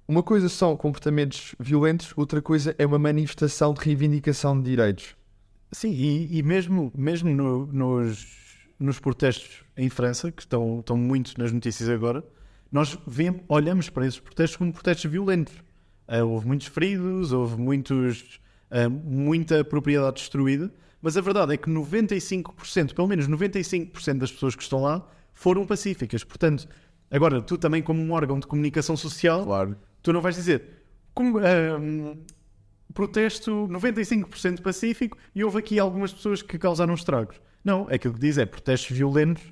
uma 0.07 0.21
coisa 0.21 0.47
são 0.47 0.77
comportamentos 0.77 1.55
violentos, 1.59 2.13
outra 2.15 2.41
coisa 2.41 2.75
é 2.77 2.85
uma 2.85 2.99
manifestação 2.99 3.73
de 3.73 3.81
reivindicação 3.81 4.57
de 4.61 4.69
direitos. 4.69 5.15
Sim, 5.71 5.91
e, 5.91 6.37
e 6.37 6.43
mesmo, 6.43 6.91
mesmo 6.95 7.29
no- 7.31 7.65
nos, 7.65 8.27
nos 8.79 8.99
protestos 8.99 9.63
em 9.75 9.89
França, 9.89 10.31
que 10.31 10.43
estão, 10.43 10.79
estão 10.81 10.95
muito 10.95 11.33
nas 11.39 11.51
notícias 11.51 11.89
agora, 11.89 12.23
nós 12.71 12.97
vemos, 13.07 13.41
olhamos 13.49 13.89
para 13.89 14.05
esses 14.05 14.19
protestos 14.19 14.55
como 14.57 14.71
protestos 14.71 15.09
violentos. 15.09 15.53
Ah, 16.07 16.23
houve 16.23 16.45
muitos 16.45 16.67
feridos, 16.67 17.31
houve 17.31 17.59
muitos, 17.59 18.39
ah, 18.69 18.87
muita 18.89 19.63
propriedade 19.63 20.17
destruída, 20.17 20.71
mas 21.01 21.17
a 21.17 21.21
verdade 21.21 21.53
é 21.53 21.57
que 21.57 21.69
95%, 21.69 22.93
pelo 22.93 23.07
menos 23.07 23.27
95% 23.27 24.17
das 24.19 24.31
pessoas 24.31 24.55
que 24.55 24.63
estão 24.63 24.81
lá 24.81 25.07
foram 25.43 25.65
pacíficas. 25.65 26.23
Portanto, 26.23 26.65
agora, 27.11 27.41
tu 27.41 27.57
também 27.57 27.81
como 27.83 28.01
um 28.01 28.13
órgão 28.13 28.39
de 28.39 28.47
comunicação 28.47 28.95
social, 28.95 29.43
Claro. 29.43 29.75
tu 30.01 30.13
não 30.13 30.21
vais 30.21 30.35
dizer 30.37 30.63
como, 31.13 31.37
ahm, 31.37 32.15
protesto 32.93 33.67
95% 33.69 34.61
pacífico 34.61 35.17
e 35.35 35.43
houve 35.43 35.59
aqui 35.59 35.77
algumas 35.77 36.13
pessoas 36.13 36.41
que 36.41 36.57
causaram 36.57 36.93
estragos. 36.93 37.41
Não, 37.61 37.87
aquilo 37.89 38.13
que 38.13 38.21
diz 38.21 38.37
é 38.37 38.45
protestos 38.45 38.95
violentos 38.95 39.43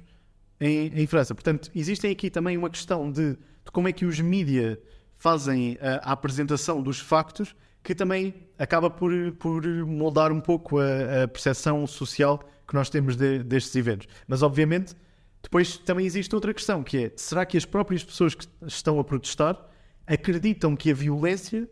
em, 0.61 0.87
em 0.95 1.05
França. 1.07 1.35
Portanto, 1.35 1.69
existem 1.75 2.09
aqui 2.09 2.29
também 2.29 2.57
uma 2.57 2.69
questão 2.69 3.11
de, 3.11 3.33
de 3.33 3.71
como 3.73 3.89
é 3.89 3.91
que 3.91 4.05
os 4.05 4.17
mídia 4.17 4.79
fazem 5.17 5.77
a, 5.81 6.09
a, 6.09 6.13
apresentação 6.13 6.81
dos 6.81 7.01
factos 7.01 7.53
que 7.83 7.93
também 7.93 8.33
acaba 8.57 8.89
por, 8.89 9.11
por 9.33 9.65
moldar 9.85 10.31
um 10.31 10.39
pouco 10.39 10.79
a, 10.79 11.23
a 11.23 11.27
percepção 11.27 11.85
social 11.85 12.39
que 12.65 12.75
nós 12.75 12.89
temos 12.89 13.17
de, 13.17 13.43
destes 13.43 13.75
eventos. 13.75 14.07
Mas, 14.25 14.41
obviamente, 14.41 14.95
depois 15.41 15.77
também 15.77 16.05
existe 16.05 16.33
outra 16.35 16.53
questão, 16.53 16.83
que 16.83 17.05
é, 17.05 17.11
será 17.15 17.45
que 17.45 17.57
as 17.57 17.65
próprias 17.65 18.03
pessoas 18.03 18.35
que 18.35 18.45
estão 18.65 18.99
a 18.99 19.03
protestar 19.03 19.57
acreditam 20.05 20.75
que 20.75 20.91
a 20.91 20.93
violência 20.93 21.69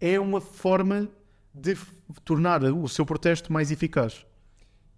é 0.00 0.18
uma 0.18 0.40
forma 0.40 1.08
de 1.54 1.76
tornar 2.24 2.62
o 2.64 2.88
seu 2.88 3.04
protesto 3.04 3.52
mais 3.52 3.70
eficaz? 3.70 4.24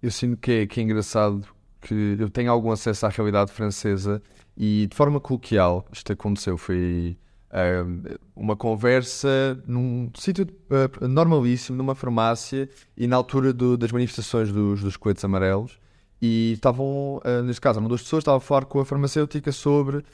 Eu 0.02 0.10
sinto 0.10 0.36
que 0.36 0.50
é, 0.50 0.66
que 0.66 0.80
é 0.80 0.82
engraçado 0.82 1.46
que 1.80 2.16
eu 2.18 2.30
tenho 2.30 2.50
algum 2.50 2.70
acesso 2.70 3.06
à 3.06 3.08
realidade 3.08 3.52
francesa 3.52 4.22
e 4.56 4.86
de 4.86 4.96
forma 4.96 5.20
coloquial 5.20 5.86
isto 5.92 6.12
aconteceu. 6.12 6.56
Foi 6.56 7.16
uh, 7.50 8.18
uma 8.34 8.56
conversa 8.56 9.62
num 9.66 10.10
sítio 10.16 10.46
uh, 10.70 11.06
normalíssimo, 11.06 11.76
numa 11.76 11.94
farmácia 11.94 12.68
e 12.96 13.06
na 13.06 13.16
altura 13.16 13.52
do, 13.52 13.76
das 13.76 13.92
manifestações 13.92 14.50
dos, 14.50 14.82
dos 14.82 14.96
coetes 14.96 15.24
amarelos. 15.24 15.78
E 16.22 16.52
estavam, 16.52 17.16
uh, 17.18 17.42
neste 17.44 17.60
caso, 17.60 17.80
uma 17.80 17.88
das 17.88 18.02
pessoas 18.02 18.22
estava 18.22 18.38
a 18.38 18.40
falar 18.40 18.64
com 18.64 18.80
a 18.80 18.84
farmacêutica 18.84 19.52
sobre 19.52 20.04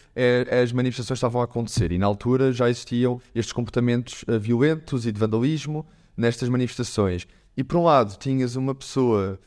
as 0.62 0.72
manifestações 0.72 1.08
que 1.18 1.26
estavam 1.26 1.40
a 1.40 1.44
acontecer. 1.44 1.92
E 1.92 1.98
na 1.98 2.06
altura 2.06 2.52
já 2.52 2.68
existiam 2.68 3.20
estes 3.34 3.52
comportamentos 3.52 4.24
violentos 4.40 5.06
e 5.06 5.12
de 5.12 5.20
vandalismo 5.20 5.86
nestas 6.16 6.48
manifestações. 6.48 7.26
E 7.56 7.62
por 7.62 7.76
um 7.76 7.84
lado, 7.84 8.18
tinhas 8.18 8.56
uma 8.56 8.74
pessoa 8.74 9.38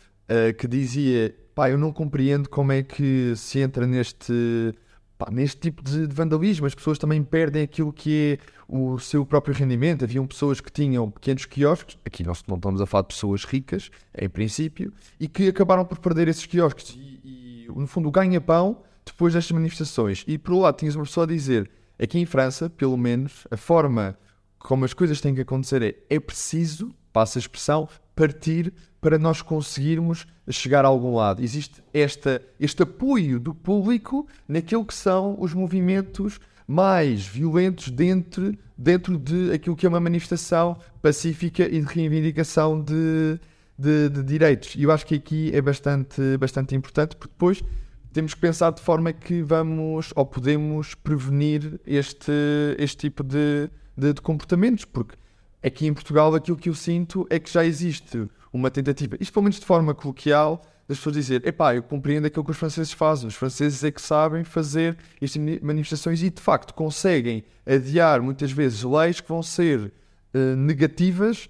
que 0.57 0.67
dizia 0.67 1.35
pá, 1.53 1.69
eu 1.69 1.77
não 1.77 1.91
compreendo 1.91 2.49
como 2.49 2.71
é 2.71 2.83
que 2.83 3.33
se 3.35 3.59
entra 3.59 3.85
neste, 3.85 4.73
pá, 5.17 5.29
neste 5.31 5.59
tipo 5.59 5.83
de, 5.83 6.07
de, 6.07 6.13
vandalismo. 6.13 6.65
As 6.65 6.75
pessoas 6.75 6.97
também 6.97 7.23
perdem 7.23 7.63
aquilo 7.63 7.93
que 7.93 8.39
é 8.39 8.45
o 8.73 8.97
seu 8.97 9.23
próprio 9.23 9.53
rendimento. 9.53 10.03
Haviam 10.03 10.25
pessoas 10.25 10.59
que 10.59 10.71
tinham 10.71 11.11
pequenos 11.11 11.45
quiosques, 11.45 11.95
aqui 12.03 12.23
nós 12.23 12.43
não 12.47 12.55
estamos 12.55 12.81
a 12.81 12.87
falar 12.87 13.03
de 13.03 13.09
pessoas 13.09 13.43
ricas, 13.43 13.91
em 14.17 14.27
princípio, 14.27 14.91
e 15.19 15.27
que 15.27 15.47
acabaram 15.49 15.85
por 15.85 15.99
perder 15.99 16.27
esses 16.27 16.47
quiosques. 16.47 16.95
E, 16.97 17.67
e 17.67 17.71
no 17.75 17.85
fundo, 17.85 18.09
ganha-pão 18.09 18.81
depois 19.05 19.33
destas 19.33 19.51
manifestações. 19.51 20.23
E 20.27 20.39
por 20.39 20.55
um 20.55 20.61
lado, 20.61 20.77
tinhas 20.77 20.95
uma 20.95 21.03
pessoa 21.03 21.25
a 21.25 21.27
dizer, 21.27 21.69
aqui 22.01 22.17
em 22.17 22.25
França, 22.25 22.67
pelo 22.67 22.97
menos, 22.97 23.45
a 23.51 23.57
forma 23.57 24.17
como 24.57 24.85
as 24.85 24.93
coisas 24.93 25.21
têm 25.21 25.35
que 25.35 25.41
acontecer 25.41 25.83
é, 25.83 25.95
é 26.09 26.19
preciso, 26.19 26.91
passa 27.11 27.37
a 27.37 27.41
expressão, 27.41 27.87
partir 28.15 28.73
para 28.99 29.19
nós 29.19 29.41
conseguirmos 29.41 30.25
chegar 30.49 30.83
a 30.83 30.87
algum 30.87 31.15
lado. 31.15 31.43
Existe 31.43 31.83
esta, 31.93 32.41
este 32.59 32.81
apoio 32.81 33.39
do 33.39 33.53
público 33.53 34.27
naquilo 34.47 34.85
que 34.85 34.93
são 34.95 35.35
os 35.39 35.53
movimentos 35.53 36.39
mais 36.67 37.25
violentos 37.25 37.89
dentro, 37.89 38.57
dentro 38.77 39.17
de 39.17 39.51
aquilo 39.51 39.75
que 39.75 39.85
é 39.85 39.89
uma 39.89 39.99
manifestação 39.99 40.77
pacífica 41.01 41.63
e 41.63 41.81
de 41.81 41.85
reivindicação 41.85 42.81
de, 42.81 43.39
de, 43.77 44.09
de 44.09 44.23
direitos. 44.23 44.75
E 44.75 44.83
eu 44.83 44.91
acho 44.91 45.05
que 45.05 45.15
aqui 45.15 45.51
é 45.53 45.61
bastante, 45.61 46.37
bastante 46.37 46.75
importante, 46.75 47.15
porque 47.15 47.33
depois 47.33 47.63
temos 48.11 48.33
que 48.33 48.39
pensar 48.39 48.71
de 48.71 48.81
forma 48.81 49.11
que 49.11 49.41
vamos 49.41 50.13
ou 50.15 50.25
podemos 50.25 50.93
prevenir 50.93 51.79
este, 51.85 52.31
este 52.77 52.97
tipo 52.97 53.23
de, 53.23 53.69
de, 53.97 54.13
de 54.13 54.21
comportamentos, 54.21 54.85
porque 54.85 55.15
aqui 55.63 55.87
em 55.87 55.93
Portugal 55.93 56.33
aquilo 56.35 56.55
que 56.55 56.69
eu 56.69 56.75
sinto 56.75 57.25
é 57.29 57.39
que 57.39 57.51
já 57.51 57.65
existe 57.65 58.29
uma 58.51 58.69
tentativa, 58.69 59.17
isto 59.19 59.33
pelo 59.33 59.43
menos 59.43 59.59
de 59.59 59.65
forma 59.65 59.95
coloquial, 59.95 60.61
das 60.87 60.97
pessoas 60.97 61.15
dizer, 61.15 61.45
epá, 61.47 61.75
eu 61.75 61.83
compreendo 61.83 62.27
aquilo 62.27 62.43
que 62.43 62.51
os 62.51 62.57
franceses 62.57 62.91
fazem, 62.91 63.27
os 63.27 63.35
franceses 63.35 63.83
é 63.83 63.91
que 63.91 64.01
sabem 64.01 64.43
fazer 64.43 64.97
estas 65.21 65.41
manifestações 65.61 66.21
e 66.21 66.29
de 66.29 66.41
facto 66.41 66.73
conseguem 66.73 67.43
adiar 67.65 68.21
muitas 68.21 68.51
vezes 68.51 68.83
leis 68.83 69.21
que 69.21 69.29
vão 69.29 69.41
ser 69.41 69.93
uh, 70.33 70.55
negativas 70.57 71.49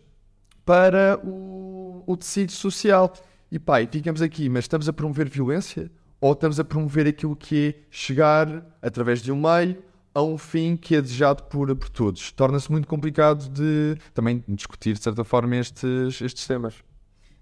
para 0.66 1.20
o, 1.24 2.04
o, 2.06 2.16
tecido 2.16 2.52
social. 2.52 3.12
E 3.52 3.60
pá, 3.60 3.82
e 3.82 3.88
ficamos 3.88 4.22
aqui, 4.22 4.50
mas 4.50 4.66
estamos 4.66 4.88
a 4.88 4.94
promover 4.94 5.30
violência 5.30 5.92
ou 6.22 6.34
estamos 6.34 6.60
a 6.60 6.64
promover 6.64 7.08
aquilo 7.08 7.36
que 7.36 7.70
é 7.70 7.84
chegar 7.90 8.66
através 8.82 9.22
de 9.22 9.32
um 9.32 9.42
meio 9.42 9.78
a 10.16 10.22
um 10.22 10.38
fim 10.38 10.78
que 10.78 10.96
é 10.96 11.02
desejado 11.02 11.44
por, 11.44 11.76
por 11.76 11.90
todos. 11.90 12.32
Torna-se 12.32 12.72
muito 12.72 12.88
complicado 12.88 13.50
de 13.50 13.98
também 14.14 14.44
discutir, 14.48 14.94
de 14.94 15.04
certa 15.04 15.24
forma, 15.24 15.58
estes, 15.58 16.22
estes 16.22 16.46
temas. 16.46 16.76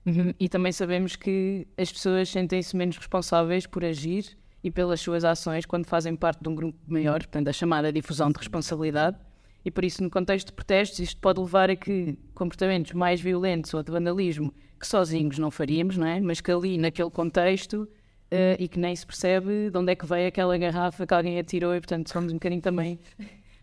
Uhum. 0.06 0.34
E 0.40 0.50
também 0.50 0.72
sabemos 0.72 1.16
que 1.16 1.68
as 1.78 1.92
pessoas 1.92 2.30
sentem-se 2.30 2.76
menos 2.76 2.98
responsáveis 2.98 3.68
por 3.68 3.86
agir 3.86 4.38
e 4.64 4.72
pelas 4.72 5.00
suas 5.00 5.24
ações 5.24 5.66
quando 5.66 5.86
fazem 5.86 6.16
parte 6.16 6.42
de 6.42 6.50
um 6.50 6.56
grupo 6.56 6.78
maior, 6.88 7.20
portanto, 7.20 7.48
a 7.48 7.54
chamada 7.54 7.92
difusão 7.92 8.32
de 8.32 8.38
responsabilidade. 8.38 9.18
E 9.64 9.70
por 9.70 9.86
isso, 9.86 10.04
no 10.04 10.10
contexto 10.10 10.48
de 10.48 10.54
protestos, 10.54 11.00
isto 11.00 11.20
pode 11.22 11.40
levar 11.40 11.70
a 11.70 11.76
que 11.76 12.18
comportamentos 12.34 12.94
mais 12.94 13.22
violentos 13.22 13.74
ou 13.74 13.84
de 13.84 13.92
vandalismo 13.92 14.54
que 14.80 14.88
sozinhos 14.88 15.38
não 15.38 15.52
faríamos, 15.52 15.98
não 15.98 16.08
é? 16.08 16.20
mas 16.20 16.42
que 16.42 16.52
ali, 16.52 16.78
naquele 16.80 17.12
contexto, 17.12 17.84
uh, 17.84 18.58
e 18.58 18.68
que 18.68 18.80
nem 18.80 18.96
se 18.96 19.06
percebe 19.06 19.70
de 19.70 19.78
onde 19.78 19.92
é 19.92 19.96
que 19.96 20.06
veio 20.06 20.28
aquela 20.28 20.58
garrafa 20.58 21.06
que 21.06 21.14
alguém 21.14 21.38
atirou, 21.38 21.76
e 21.76 21.80
portanto 21.80 22.10
somos 22.10 22.32
um 22.32 22.36
bocadinho 22.36 22.62
também 22.62 23.00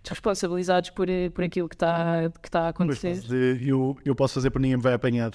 responsabilizados 0.08 0.90
por, 0.90 1.08
eh, 1.08 1.30
por 1.30 1.44
aquilo 1.44 1.68
que 1.68 1.74
está 1.74 2.30
que 2.42 2.50
tá 2.50 2.62
a 2.62 2.68
acontecer. 2.68 3.22
Eu, 3.60 3.96
eu 4.04 4.14
posso 4.14 4.34
fazer 4.34 4.50
por 4.50 4.60
ninguém 4.60 4.76
me 4.76 4.82
vai 4.82 4.94
apanhar. 4.94 5.32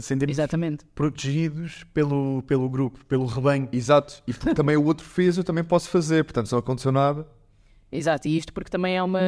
Sentirmos 0.00 0.36
Exatamente. 0.36 0.84
protegidos 0.94 1.84
pelo, 1.92 2.42
pelo 2.42 2.68
grupo, 2.68 3.04
pelo 3.06 3.26
rebanho. 3.26 3.68
Exato. 3.72 4.22
E 4.26 4.32
porque 4.32 4.54
também 4.54 4.76
o 4.76 4.84
outro 4.84 5.04
fez, 5.04 5.36
eu 5.36 5.44
também 5.44 5.64
posso 5.64 5.88
fazer. 5.88 6.24
Portanto, 6.24 6.46
se 6.46 6.52
não 6.52 6.60
aconteceu 6.60 6.92
nada. 6.92 7.26
Exato, 7.92 8.26
e 8.26 8.38
isto 8.38 8.54
porque 8.54 8.70
também 8.70 8.96
é 8.96 9.02
uma 9.02 9.20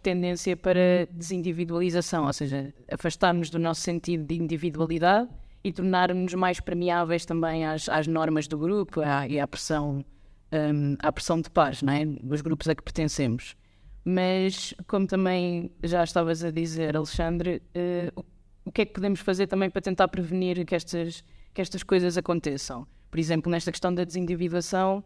tendência 0.00 0.56
para 0.56 1.08
desindividualização, 1.10 2.26
ou 2.26 2.32
seja, 2.32 2.72
afastarmos 2.88 3.50
do 3.50 3.58
nosso 3.58 3.80
sentido 3.80 4.24
de 4.24 4.36
individualidade 4.36 5.28
e 5.64 5.72
tornar-nos 5.72 6.32
mais 6.34 6.60
permeáveis 6.60 7.24
também 7.24 7.66
às, 7.66 7.88
às 7.88 8.06
normas 8.06 8.46
do 8.46 8.56
grupo 8.56 9.00
à, 9.00 9.26
e 9.26 9.40
à 9.40 9.48
pressão, 9.48 10.04
um, 10.52 10.96
à 11.00 11.10
pressão 11.10 11.40
de 11.40 11.50
paz, 11.50 11.82
não 11.82 11.92
é? 11.92 12.04
dos 12.04 12.40
grupos 12.40 12.68
a 12.68 12.74
que 12.76 12.84
pertencemos. 12.84 13.56
Mas, 14.04 14.74
como 14.86 15.06
também 15.06 15.70
já 15.82 16.04
estavas 16.04 16.44
a 16.44 16.50
dizer, 16.50 16.94
Alexandre, 16.94 17.62
uh, 17.74 18.24
o 18.64 18.70
que 18.70 18.82
é 18.82 18.84
que 18.84 18.92
podemos 18.92 19.20
fazer 19.20 19.46
também 19.46 19.70
para 19.70 19.80
tentar 19.80 20.08
prevenir 20.08 20.64
que 20.66 20.74
estas, 20.74 21.24
que 21.54 21.60
estas 21.60 21.82
coisas 21.82 22.18
aconteçam? 22.18 22.86
Por 23.10 23.18
exemplo, 23.18 23.50
nesta 23.50 23.70
questão 23.70 23.94
da 23.94 24.04
desindividuação, 24.04 25.02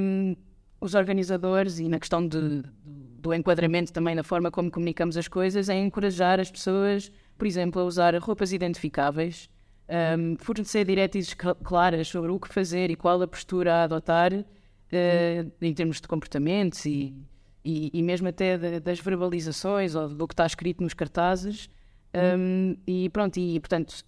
um, 0.00 0.34
os 0.80 0.94
organizadores 0.94 1.78
e 1.78 1.88
na 1.88 1.98
questão 1.98 2.26
de, 2.26 2.62
do 2.84 3.32
enquadramento 3.32 3.92
também 3.92 4.14
na 4.14 4.22
forma 4.22 4.50
como 4.50 4.70
comunicamos 4.70 5.16
as 5.16 5.28
coisas, 5.28 5.68
é 5.68 5.78
encorajar 5.78 6.40
as 6.40 6.50
pessoas, 6.50 7.12
por 7.38 7.46
exemplo, 7.46 7.80
a 7.80 7.84
usar 7.84 8.14
roupas 8.16 8.52
identificáveis, 8.52 9.48
um, 10.18 10.36
fornecer 10.38 10.84
diretrizes 10.84 11.34
claras 11.62 12.08
sobre 12.08 12.32
o 12.32 12.40
que 12.40 12.48
fazer 12.48 12.90
e 12.90 12.96
qual 12.96 13.20
a 13.22 13.28
postura 13.28 13.74
a 13.74 13.82
adotar 13.84 14.32
uh, 14.32 15.52
em 15.60 15.74
termos 15.74 16.00
de 16.00 16.08
comportamentos 16.08 16.84
e 16.86 17.14
e, 17.64 17.90
e 17.92 18.02
mesmo 18.02 18.28
até 18.28 18.58
de, 18.58 18.80
das 18.80 19.00
verbalizações 19.00 19.94
ou 19.94 20.08
do 20.08 20.28
que 20.28 20.34
está 20.34 20.46
escrito 20.46 20.82
nos 20.82 20.94
cartazes. 20.94 21.68
Um, 22.14 22.76
e 22.86 23.08
pronto, 23.08 23.38
e 23.38 23.58
portanto, 23.58 24.04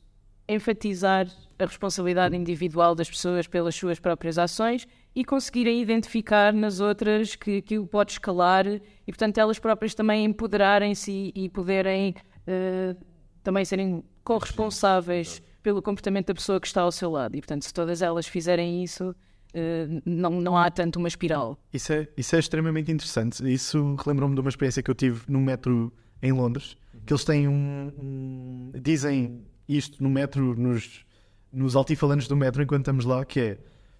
enfatizar 0.48 1.26
a 1.58 1.64
responsabilidade 1.64 2.36
individual 2.36 2.94
das 2.94 3.10
pessoas 3.10 3.46
pelas 3.46 3.74
suas 3.74 3.98
próprias 3.98 4.38
ações 4.38 4.86
e 5.14 5.24
conseguirem 5.24 5.80
identificar 5.80 6.52
nas 6.52 6.78
outras 6.78 7.34
que 7.34 7.58
aquilo 7.58 7.86
pode 7.86 8.12
escalar 8.12 8.66
e, 8.66 8.82
portanto, 9.06 9.38
elas 9.38 9.58
próprias 9.58 9.94
também 9.94 10.24
empoderarem-se 10.24 11.32
e, 11.34 11.44
e 11.44 11.48
poderem 11.48 12.14
uh, 12.46 12.96
também 13.42 13.64
serem 13.64 14.04
corresponsáveis 14.22 15.42
pelo 15.62 15.82
comportamento 15.82 16.26
da 16.26 16.34
pessoa 16.34 16.60
que 16.60 16.66
está 16.66 16.82
ao 16.82 16.92
seu 16.92 17.10
lado. 17.10 17.34
E, 17.34 17.40
portanto, 17.40 17.64
se 17.64 17.72
todas 17.72 18.02
elas 18.02 18.26
fizerem 18.26 18.84
isso, 18.84 19.14
Uh, 19.56 20.02
não, 20.04 20.38
não 20.38 20.54
há 20.54 20.70
tanto 20.70 20.98
uma 20.98 21.08
espiral. 21.08 21.58
Isso 21.72 21.90
é, 21.90 22.06
isso 22.14 22.36
é 22.36 22.38
extremamente 22.38 22.92
interessante. 22.92 23.42
Isso 23.50 23.94
relembrou-me 23.94 24.34
de 24.34 24.40
uma 24.42 24.50
experiência 24.50 24.82
que 24.82 24.90
eu 24.90 24.94
tive 24.94 25.22
no 25.28 25.40
metro 25.40 25.90
em 26.22 26.30
Londres, 26.30 26.76
que 27.06 27.12
eles 27.12 27.24
têm 27.24 27.48
um, 27.48 27.90
um 27.98 28.72
dizem 28.74 29.46
isto 29.66 30.02
no 30.02 30.10
metro, 30.10 30.54
nos, 30.54 31.06
nos 31.50 31.74
altifalantes 31.74 32.28
do 32.28 32.36
metro, 32.36 32.62
enquanto 32.62 32.82
estamos 32.82 33.06
lá, 33.06 33.24
que 33.24 33.40
é 33.40 33.58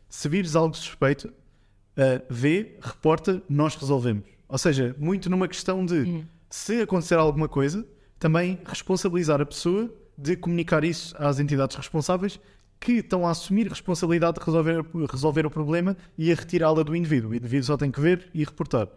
se 0.09 0.29
vires 0.29 0.55
algo 0.55 0.77
suspeito, 0.77 1.29
uh, 1.29 2.23
vê, 2.29 2.77
reporta, 2.81 3.43
nós 3.49 3.75
resolvemos. 3.77 4.25
Ou 4.49 4.59
seja, 4.59 4.95
muito 4.99 5.31
numa 5.31 5.49
questão 5.49 5.85
de 5.85 5.95
uhum. 5.95 6.25
se 6.51 6.83
acontecer 6.83 7.15
alguma 7.15 7.49
coisa, 7.49 7.87
também 8.19 8.59
responsabilizar 8.65 9.41
a 9.41 9.47
pessoa 9.47 9.91
de 10.17 10.37
comunicar 10.37 10.85
isso 10.85 11.15
às 11.19 11.41
entidades 11.41 11.77
responsáveis 11.77 12.39
que 12.81 12.93
estão 12.93 13.27
a 13.27 13.31
assumir 13.31 13.69
responsabilidade 13.69 14.39
de 14.39 14.45
resolver, 14.45 14.85
resolver 15.11 15.47
o 15.47 15.51
problema 15.51 15.97
e 16.17 16.31
a 16.31 16.35
retirá-la 16.35 16.83
do 16.83 16.95
indivíduo. 16.95 17.31
O 17.31 17.35
indivíduo 17.35 17.65
só 17.65 17.77
tem 17.77 17.91
que 17.91 18.01
ver 18.01 18.29
e 18.35 18.45
reportar. 18.45 18.89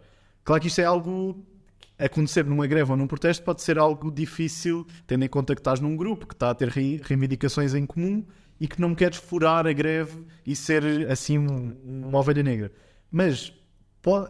Claro 0.44 0.60
que 0.60 0.68
isto 0.68 0.80
é 0.80 0.84
algo 0.84 1.44
acontecer 1.98 2.44
numa 2.44 2.66
greve 2.66 2.90
ou 2.90 2.96
num 2.96 3.06
protesto 3.06 3.44
pode 3.44 3.62
ser 3.62 3.78
algo 3.78 4.10
difícil, 4.10 4.86
tendo 5.06 5.24
em 5.24 5.28
conta 5.28 5.54
que 5.54 5.60
estás 5.60 5.80
num 5.80 5.96
grupo 5.96 6.26
que 6.26 6.34
está 6.34 6.50
a 6.50 6.54
ter 6.54 6.68
reivindicações 6.68 7.74
em 7.74 7.84
comum 7.84 8.24
e 8.58 8.66
que 8.66 8.80
não 8.80 8.94
queres 8.94 9.18
furar 9.18 9.66
a 9.66 9.72
greve 9.72 10.24
e 10.46 10.56
ser 10.56 11.10
assim 11.10 11.38
uma 11.38 12.18
ovelha 12.18 12.42
negra. 12.42 12.72
Mas 13.10 13.52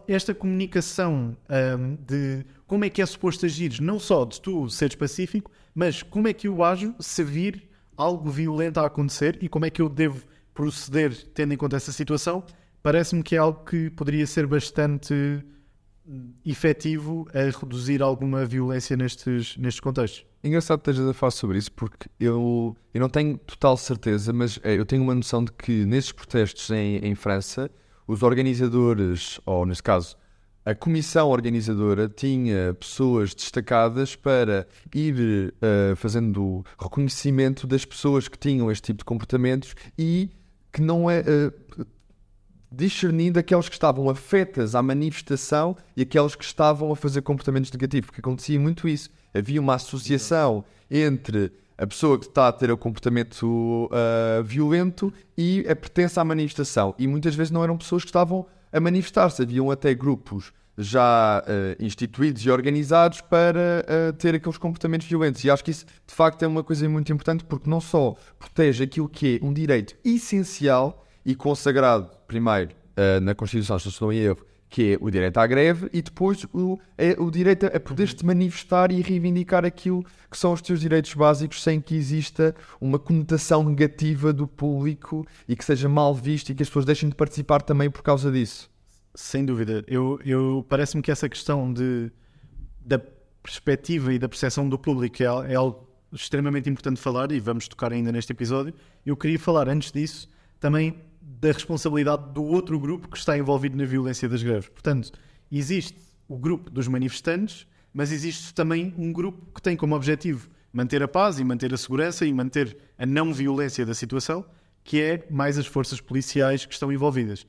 esta 0.07 0.33
comunicação 0.33 1.37
um, 1.49 1.95
de 1.95 2.45
como 2.67 2.83
é 2.83 2.89
que 2.89 3.01
é 3.01 3.05
suposto 3.05 3.45
agir, 3.45 3.79
não 3.81 3.99
só 3.99 4.25
de 4.25 4.41
tu 4.41 4.69
ser 4.69 4.89
específico, 4.89 5.49
mas 5.73 6.03
como 6.03 6.27
é 6.27 6.33
que 6.33 6.47
eu 6.47 6.63
ajo 6.63 6.93
se 6.99 7.23
vir 7.23 7.69
algo 8.01 8.29
violento 8.29 8.79
a 8.79 8.87
acontecer 8.87 9.37
e 9.41 9.47
como 9.47 9.65
é 9.65 9.69
que 9.69 9.81
eu 9.81 9.87
devo 9.87 10.25
proceder 10.53 11.15
tendo 11.33 11.53
em 11.53 11.57
conta 11.57 11.77
essa 11.77 11.91
situação, 11.91 12.43
parece-me 12.81 13.21
que 13.21 13.35
é 13.35 13.37
algo 13.37 13.63
que 13.63 13.89
poderia 13.91 14.25
ser 14.25 14.47
bastante 14.47 15.13
hum, 16.05 16.33
efetivo 16.45 17.27
a 17.33 17.57
reduzir 17.57 18.01
alguma 18.01 18.43
violência 18.45 18.97
nestes, 18.97 19.55
nestes 19.57 19.79
contextos. 19.79 20.25
Engraçado 20.43 20.79
que 20.79 20.89
estejas 20.89 21.09
a 21.09 21.13
falar 21.13 21.31
sobre 21.31 21.59
isso 21.59 21.71
porque 21.71 22.09
eu, 22.19 22.75
eu 22.91 22.99
não 22.99 23.09
tenho 23.09 23.37
total 23.37 23.77
certeza, 23.77 24.33
mas 24.33 24.59
é, 24.63 24.73
eu 24.73 24.85
tenho 24.85 25.03
uma 25.03 25.13
noção 25.13 25.43
de 25.43 25.51
que 25.51 25.85
nesses 25.85 26.11
protestos 26.11 26.71
em, 26.71 26.97
em 26.97 27.13
França, 27.13 27.69
os 28.07 28.23
organizadores, 28.23 29.39
ou 29.45 29.65
neste 29.65 29.83
caso, 29.83 30.17
a 30.63 30.75
comissão 30.75 31.29
organizadora 31.29 32.07
tinha 32.07 32.73
pessoas 32.75 33.33
destacadas 33.33 34.15
para 34.15 34.67
ir 34.93 35.53
uh, 35.55 35.95
fazendo 35.95 36.63
reconhecimento 36.79 37.65
das 37.65 37.83
pessoas 37.83 38.27
que 38.27 38.37
tinham 38.37 38.71
este 38.71 38.87
tipo 38.87 38.99
de 38.99 39.05
comportamentos 39.05 39.75
e 39.97 40.29
que 40.71 40.81
não 40.81 41.09
é 41.09 41.21
uh, 41.21 41.85
discernindo 42.71 43.39
aqueles 43.39 43.67
que 43.67 43.75
estavam 43.75 44.09
afetas 44.09 44.75
à 44.75 44.81
manifestação 44.83 45.75
e 45.97 46.03
aqueles 46.03 46.35
que 46.35 46.43
estavam 46.43 46.91
a 46.91 46.95
fazer 46.95 47.21
comportamentos 47.21 47.71
negativos, 47.71 48.07
porque 48.07 48.21
acontecia 48.21 48.59
muito 48.59 48.87
isso. 48.87 49.09
Havia 49.33 49.59
uma 49.59 49.75
associação 49.75 50.63
entre 50.89 51.51
a 51.77 51.87
pessoa 51.87 52.19
que 52.19 52.27
está 52.27 52.47
a 52.47 52.51
ter 52.51 52.69
o 52.71 52.77
comportamento 52.77 53.89
uh, 53.91 54.43
violento 54.43 55.11
e 55.35 55.65
a 55.67 55.75
pertença 55.75 56.21
à 56.21 56.23
manifestação. 56.23 56.93
E 56.99 57.07
muitas 57.07 57.33
vezes 57.33 57.49
não 57.49 57.63
eram 57.63 57.75
pessoas 57.75 58.03
que 58.03 58.09
estavam 58.09 58.45
a 58.71 58.79
manifestar-se, 58.79 59.41
haviam 59.41 59.69
até 59.69 59.93
grupos 59.93 60.53
já 60.77 61.43
uh, 61.45 61.83
instituídos 61.83 62.45
e 62.45 62.49
organizados 62.49 63.21
para 63.21 63.85
uh, 63.85 64.13
ter 64.13 64.35
aqueles 64.35 64.57
comportamentos 64.57 65.07
violentos. 65.07 65.43
E 65.43 65.49
acho 65.49 65.63
que 65.63 65.71
isso, 65.71 65.85
de 65.85 66.13
facto, 66.13 66.43
é 66.43 66.47
uma 66.47 66.63
coisa 66.63 66.87
muito 66.87 67.11
importante 67.11 67.43
porque 67.43 67.69
não 67.69 67.81
só 67.81 68.15
protege 68.39 68.83
aquilo 68.83 69.09
que 69.09 69.39
é 69.41 69.45
um 69.45 69.53
direito 69.53 69.95
essencial 70.03 71.05
e 71.25 71.35
consagrado, 71.35 72.09
primeiro, 72.27 72.71
uh, 72.71 73.19
na 73.21 73.35
Constituição, 73.35 73.77
se 73.77 73.85
não 73.85 73.91
estou 73.91 74.13
em 74.13 74.17
erro, 74.17 74.45
que 74.71 74.93
é 74.93 74.97
o 75.01 75.11
direito 75.11 75.37
à 75.37 75.45
greve, 75.45 75.89
e 75.91 76.01
depois 76.01 76.45
o, 76.53 76.79
é 76.97 77.11
o 77.19 77.29
direito 77.29 77.65
a 77.65 77.77
poder-te 77.77 78.25
manifestar 78.25 78.89
e 78.89 79.01
reivindicar 79.01 79.65
aquilo 79.65 80.01
que 80.29 80.37
são 80.37 80.53
os 80.53 80.61
teus 80.61 80.79
direitos 80.79 81.13
básicos 81.13 81.61
sem 81.61 81.81
que 81.81 81.93
exista 81.93 82.55
uma 82.79 82.97
conotação 82.97 83.65
negativa 83.65 84.31
do 84.31 84.47
público 84.47 85.27
e 85.45 85.57
que 85.57 85.65
seja 85.65 85.89
mal 85.89 86.15
visto 86.15 86.49
e 86.49 86.55
que 86.55 86.63
as 86.63 86.69
pessoas 86.69 86.85
deixem 86.85 87.09
de 87.09 87.15
participar 87.15 87.61
também 87.61 87.91
por 87.91 88.01
causa 88.01 88.31
disso. 88.31 88.71
Sem 89.13 89.43
dúvida. 89.45 89.83
Eu, 89.87 90.17
eu 90.23 90.65
Parece-me 90.69 91.03
que 91.03 91.11
essa 91.11 91.27
questão 91.27 91.73
de, 91.73 92.09
da 92.79 92.97
perspectiva 93.43 94.13
e 94.13 94.17
da 94.17 94.29
percepção 94.29 94.69
do 94.69 94.79
público 94.79 95.21
é, 95.21 95.25
é 95.51 95.55
algo 95.55 95.85
extremamente 96.13 96.69
importante 96.69 97.01
falar 97.01 97.33
e 97.33 97.41
vamos 97.41 97.67
tocar 97.67 97.91
ainda 97.91 98.09
neste 98.09 98.31
episódio. 98.31 98.73
Eu 99.05 99.17
queria 99.17 99.37
falar, 99.37 99.67
antes 99.67 99.91
disso, 99.91 100.29
também 100.61 100.95
da 101.21 101.51
responsabilidade 101.51 102.33
do 102.33 102.43
outro 102.43 102.79
grupo 102.79 103.07
que 103.07 103.17
está 103.17 103.37
envolvido 103.37 103.77
na 103.77 103.85
violência 103.85 104.27
das 104.27 104.41
greves. 104.41 104.69
Portanto, 104.69 105.11
existe 105.51 105.97
o 106.27 106.37
grupo 106.37 106.69
dos 106.69 106.87
manifestantes, 106.87 107.67
mas 107.93 108.11
existe 108.11 108.53
também 108.53 108.93
um 108.97 109.11
grupo 109.11 109.53
que 109.53 109.61
tem 109.61 109.75
como 109.75 109.95
objetivo 109.95 110.49
manter 110.73 111.03
a 111.03 111.07
paz 111.07 111.39
e 111.39 111.43
manter 111.43 111.73
a 111.73 111.77
segurança 111.77 112.25
e 112.25 112.33
manter 112.33 112.77
a 112.97 113.05
não 113.05 113.33
violência 113.33 113.85
da 113.85 113.93
situação, 113.93 114.45
que 114.83 115.01
é 115.01 115.27
mais 115.29 115.57
as 115.57 115.65
forças 115.65 115.99
policiais 115.99 116.65
que 116.65 116.73
estão 116.73 116.91
envolvidas. 116.91 117.45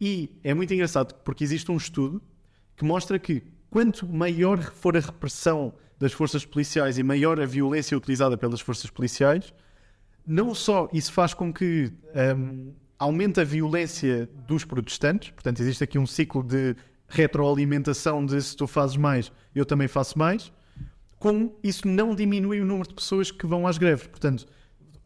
E 0.00 0.30
é 0.44 0.52
muito 0.52 0.72
engraçado 0.74 1.14
porque 1.24 1.42
existe 1.42 1.70
um 1.70 1.76
estudo 1.76 2.22
que 2.76 2.84
mostra 2.84 3.18
que 3.18 3.42
quanto 3.70 4.06
maior 4.06 4.60
for 4.62 4.96
a 4.96 5.00
repressão 5.00 5.72
das 5.98 6.12
forças 6.12 6.44
policiais 6.44 6.98
e 6.98 7.02
maior 7.02 7.40
a 7.40 7.46
violência 7.46 7.96
utilizada 7.96 8.36
pelas 8.36 8.60
forças 8.60 8.90
policiais, 8.90 9.52
não 10.26 10.54
só 10.54 10.88
isso 10.92 11.12
faz 11.12 11.32
com 11.32 11.52
que 11.52 11.90
um, 12.36 12.74
aumenta 12.98 13.42
a 13.42 13.44
violência 13.44 14.28
dos 14.46 14.64
protestantes, 14.64 15.30
portanto, 15.30 15.60
existe 15.60 15.84
aqui 15.84 15.98
um 15.98 16.06
ciclo 16.06 16.42
de 16.42 16.74
retroalimentação 17.08 18.24
de 18.24 18.40
se 18.40 18.56
tu 18.56 18.66
fazes 18.66 18.96
mais, 18.96 19.30
eu 19.54 19.64
também 19.64 19.88
faço 19.88 20.18
mais, 20.18 20.52
como 21.18 21.56
isso 21.62 21.86
não 21.86 22.14
diminui 22.14 22.60
o 22.60 22.64
número 22.64 22.88
de 22.88 22.94
pessoas 22.94 23.30
que 23.30 23.46
vão 23.46 23.66
às 23.66 23.78
greves. 23.78 24.06
Portanto, 24.06 24.46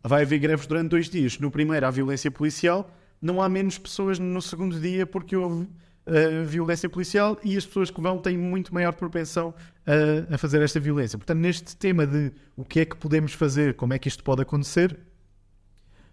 vai 0.03 0.23
haver 0.23 0.39
greves 0.39 0.67
durante 0.67 0.91
dois 0.91 1.09
dias. 1.09 1.39
No 1.39 1.51
primeiro 1.51 1.87
há 1.87 1.91
violência 1.91 2.31
policial, 2.31 2.91
não 3.21 3.41
há 3.41 3.49
menos 3.49 3.79
pessoas 3.79 4.19
no 4.19 4.43
segundo 4.43 4.81
dia 4.81 5.07
porque 5.07 5.37
houve 5.37 5.63
uh, 5.65 6.45
violência 6.47 6.89
policial 6.89 7.39
e 7.45 7.57
as 7.57 7.65
pessoas 7.65 7.91
que 7.91 8.01
vão 8.01 8.19
têm 8.19 8.37
muito 8.37 8.73
maior 8.75 8.93
propensão 8.95 9.55
a, 9.87 10.35
a 10.35 10.39
fazer 10.39 10.63
esta 10.63 10.81
violência. 10.81 11.19
Portanto, 11.19 11.39
neste 11.39 11.77
tema 11.77 12.07
de 12.07 12.33
o 12.57 12.65
que 12.65 12.81
é 12.81 12.85
que 12.85 12.97
podemos 12.97 13.33
fazer, 13.33 13.75
como 13.75 13.93
é 13.93 13.99
que 13.99 14.09
isto 14.09 14.25
pode 14.25 14.43
acontecer, 14.43 14.99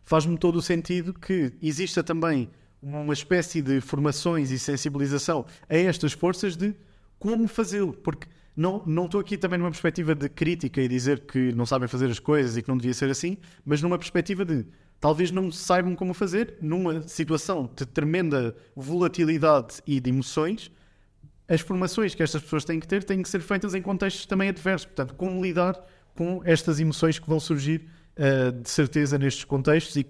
faz-me 0.07 0.37
todo 0.37 0.55
o 0.55 0.61
sentido 0.61 1.13
que 1.13 1.51
exista 1.61 2.01
também 2.01 2.49
uma 2.81 3.13
espécie 3.13 3.61
de 3.61 3.81
formações 3.81 4.51
e 4.51 4.57
sensibilização 4.57 5.45
a 5.67 5.75
estas 5.75 6.13
forças 6.13 6.55
de 6.55 6.73
como 7.19 7.45
fazê-lo, 7.45 7.91
porque 7.91 8.25
não, 8.55 8.81
não 8.85 9.03
estou 9.03 9.19
aqui 9.19 9.37
também 9.37 9.59
numa 9.59 9.69
perspectiva 9.69 10.15
de 10.15 10.29
crítica 10.29 10.81
e 10.81 10.87
dizer 10.87 11.25
que 11.25 11.51
não 11.51 11.65
sabem 11.65 11.89
fazer 11.89 12.09
as 12.09 12.19
coisas 12.19 12.55
e 12.55 12.61
que 12.61 12.69
não 12.69 12.77
devia 12.77 12.93
ser 12.93 13.09
assim, 13.09 13.35
mas 13.65 13.81
numa 13.81 13.97
perspectiva 13.97 14.45
de 14.45 14.65
talvez 14.97 15.29
não 15.29 15.51
saibam 15.51 15.93
como 15.93 16.13
fazer 16.13 16.55
numa 16.61 17.01
situação 17.01 17.69
de 17.75 17.85
tremenda 17.85 18.55
volatilidade 18.77 19.81
e 19.85 19.99
de 19.99 20.09
emoções. 20.09 20.71
As 21.49 21.59
formações 21.59 22.15
que 22.15 22.23
estas 22.23 22.41
pessoas 22.41 22.63
têm 22.63 22.79
que 22.79 22.87
ter 22.87 23.03
têm 23.03 23.21
que 23.21 23.27
ser 23.27 23.41
feitas 23.41 23.75
em 23.75 23.81
contextos 23.81 24.25
também 24.25 24.47
adversos. 24.47 24.85
Portanto, 24.85 25.15
como 25.15 25.43
lidar 25.43 25.77
com 26.15 26.41
estas 26.45 26.79
emoções 26.79 27.19
que 27.19 27.27
vão 27.27 27.41
surgir 27.41 27.89
uh, 28.17 28.51
de 28.51 28.69
certeza 28.69 29.17
nestes 29.17 29.43
contextos 29.43 29.95
e 29.95 30.05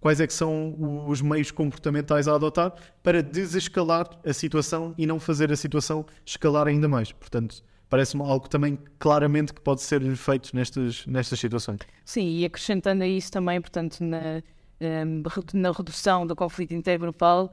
quais 0.00 0.20
é 0.20 0.26
que 0.26 0.34
são 0.34 1.06
os 1.06 1.22
meios 1.22 1.50
comportamentais 1.52 2.26
a 2.26 2.34
adotar 2.34 2.74
para 3.02 3.22
desescalar 3.22 4.10
a 4.26 4.32
situação 4.32 4.94
e 4.98 5.06
não 5.06 5.20
fazer 5.20 5.52
a 5.52 5.56
situação 5.56 6.04
escalar 6.26 6.66
ainda 6.66 6.88
mais. 6.88 7.12
Portanto, 7.12 7.62
parece-me 7.88 8.24
algo 8.24 8.48
também 8.48 8.76
claramente 8.98 9.54
que 9.54 9.60
pode 9.60 9.80
ser 9.80 10.02
feito 10.16 10.54
nestas, 10.56 11.06
nestas 11.06 11.38
situações. 11.38 11.78
Sim, 12.04 12.38
e 12.38 12.44
acrescentando 12.44 13.04
a 13.04 13.06
isso 13.06 13.30
também, 13.30 13.60
portanto, 13.60 14.00
na, 14.00 14.42
ehm, 14.80 15.22
na 15.54 15.70
redução 15.70 16.26
do 16.26 16.34
conflito 16.34 16.74
intergrupal, 16.74 17.52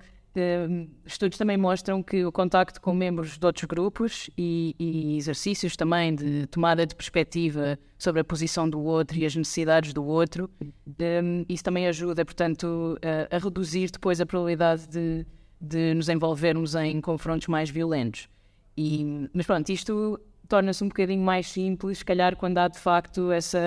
estudos 1.06 1.38
também 1.38 1.58
mostram 1.58 2.04
que 2.04 2.24
o 2.24 2.32
contacto 2.32 2.80
com 2.80 2.94
membros 2.94 3.38
de 3.38 3.46
outros 3.46 3.66
grupos 3.66 4.30
e, 4.38 4.76
e, 4.80 5.18
exercícios 5.18 5.76
também 5.76 6.14
de 6.14 6.46
tomada 6.48 6.86
de 6.86 6.96
perspectiva 6.96 7.80
sobre 7.98 8.22
a 8.22 8.24
posição 8.24 8.70
do 8.70 8.80
outro 8.80 9.18
e 9.18 9.26
as 9.26 9.36
necessidades 9.36 9.92
do 9.92 10.06
outro, 10.06 10.50
um, 10.62 11.46
isso 11.50 11.64
também 11.64 11.88
ajuda, 11.88 12.24
portanto, 12.24 12.98
a, 13.04 13.36
a 13.36 13.40
reduzir 13.40 13.90
depois 13.92 14.22
a 14.22 14.26
probabilidade 14.26 14.88
de, 14.88 15.26
de, 15.60 15.94
nos 15.94 16.10
envolvermos 16.10 16.76
em 16.76 17.02
confrontos 17.02 17.48
mais 17.48 17.70
violentos. 17.70 18.30
E, 18.78 19.30
mas 19.34 19.46
pronto, 19.46 19.70
isto 19.70 20.20
torna-se 20.48 20.84
um 20.84 20.88
bocadinho 20.88 21.24
mais 21.24 21.48
simples, 21.48 22.00
se 22.00 22.06
calhar, 22.06 22.36
quando 22.36 22.58
há 22.60 22.68
de 22.68 22.80
facto 22.80 23.32
essa 23.32 23.60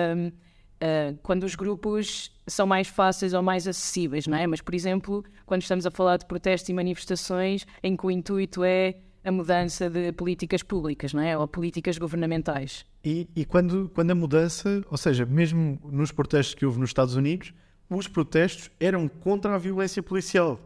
uh, 0.83 1.17
quando 1.21 1.43
os 1.43 1.55
grupos 1.55 2.32
são 2.47 2.65
mais 2.67 2.87
fáceis 2.87 3.33
ou 3.33 3.41
mais 3.41 3.67
acessíveis, 3.67 4.27
não 4.27 4.37
é? 4.37 4.45
Mas, 4.45 4.61
por 4.61 4.75
exemplo, 4.75 5.23
quando 5.45 5.61
estamos 5.61 5.85
a 5.85 5.91
falar 5.91 6.17
de 6.17 6.25
protestos 6.25 6.69
e 6.69 6.73
manifestações 6.73 7.65
em 7.81 7.95
que 7.95 8.05
o 8.05 8.11
intuito 8.11 8.63
é 8.63 8.95
a 9.23 9.31
mudança 9.31 9.89
de 9.89 10.11
políticas 10.11 10.61
públicas, 10.61 11.13
não 11.13 11.21
é? 11.21 11.37
Ou 11.37 11.47
políticas 11.47 11.97
governamentais. 11.97 12.85
E, 13.03 13.27
e 13.35 13.45
quando, 13.45 13.89
quando 13.93 14.11
a 14.11 14.15
mudança, 14.15 14.83
ou 14.89 14.97
seja, 14.97 15.25
mesmo 15.25 15.79
nos 15.85 16.11
protestos 16.11 16.55
que 16.55 16.65
houve 16.65 16.79
nos 16.79 16.89
Estados 16.89 17.15
Unidos, 17.15 17.53
os 17.89 18.07
protestos 18.07 18.69
eram 18.79 19.07
contra 19.07 19.55
a 19.55 19.57
violência 19.57 20.01
policial, 20.01 20.59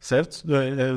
certo? 0.00 0.44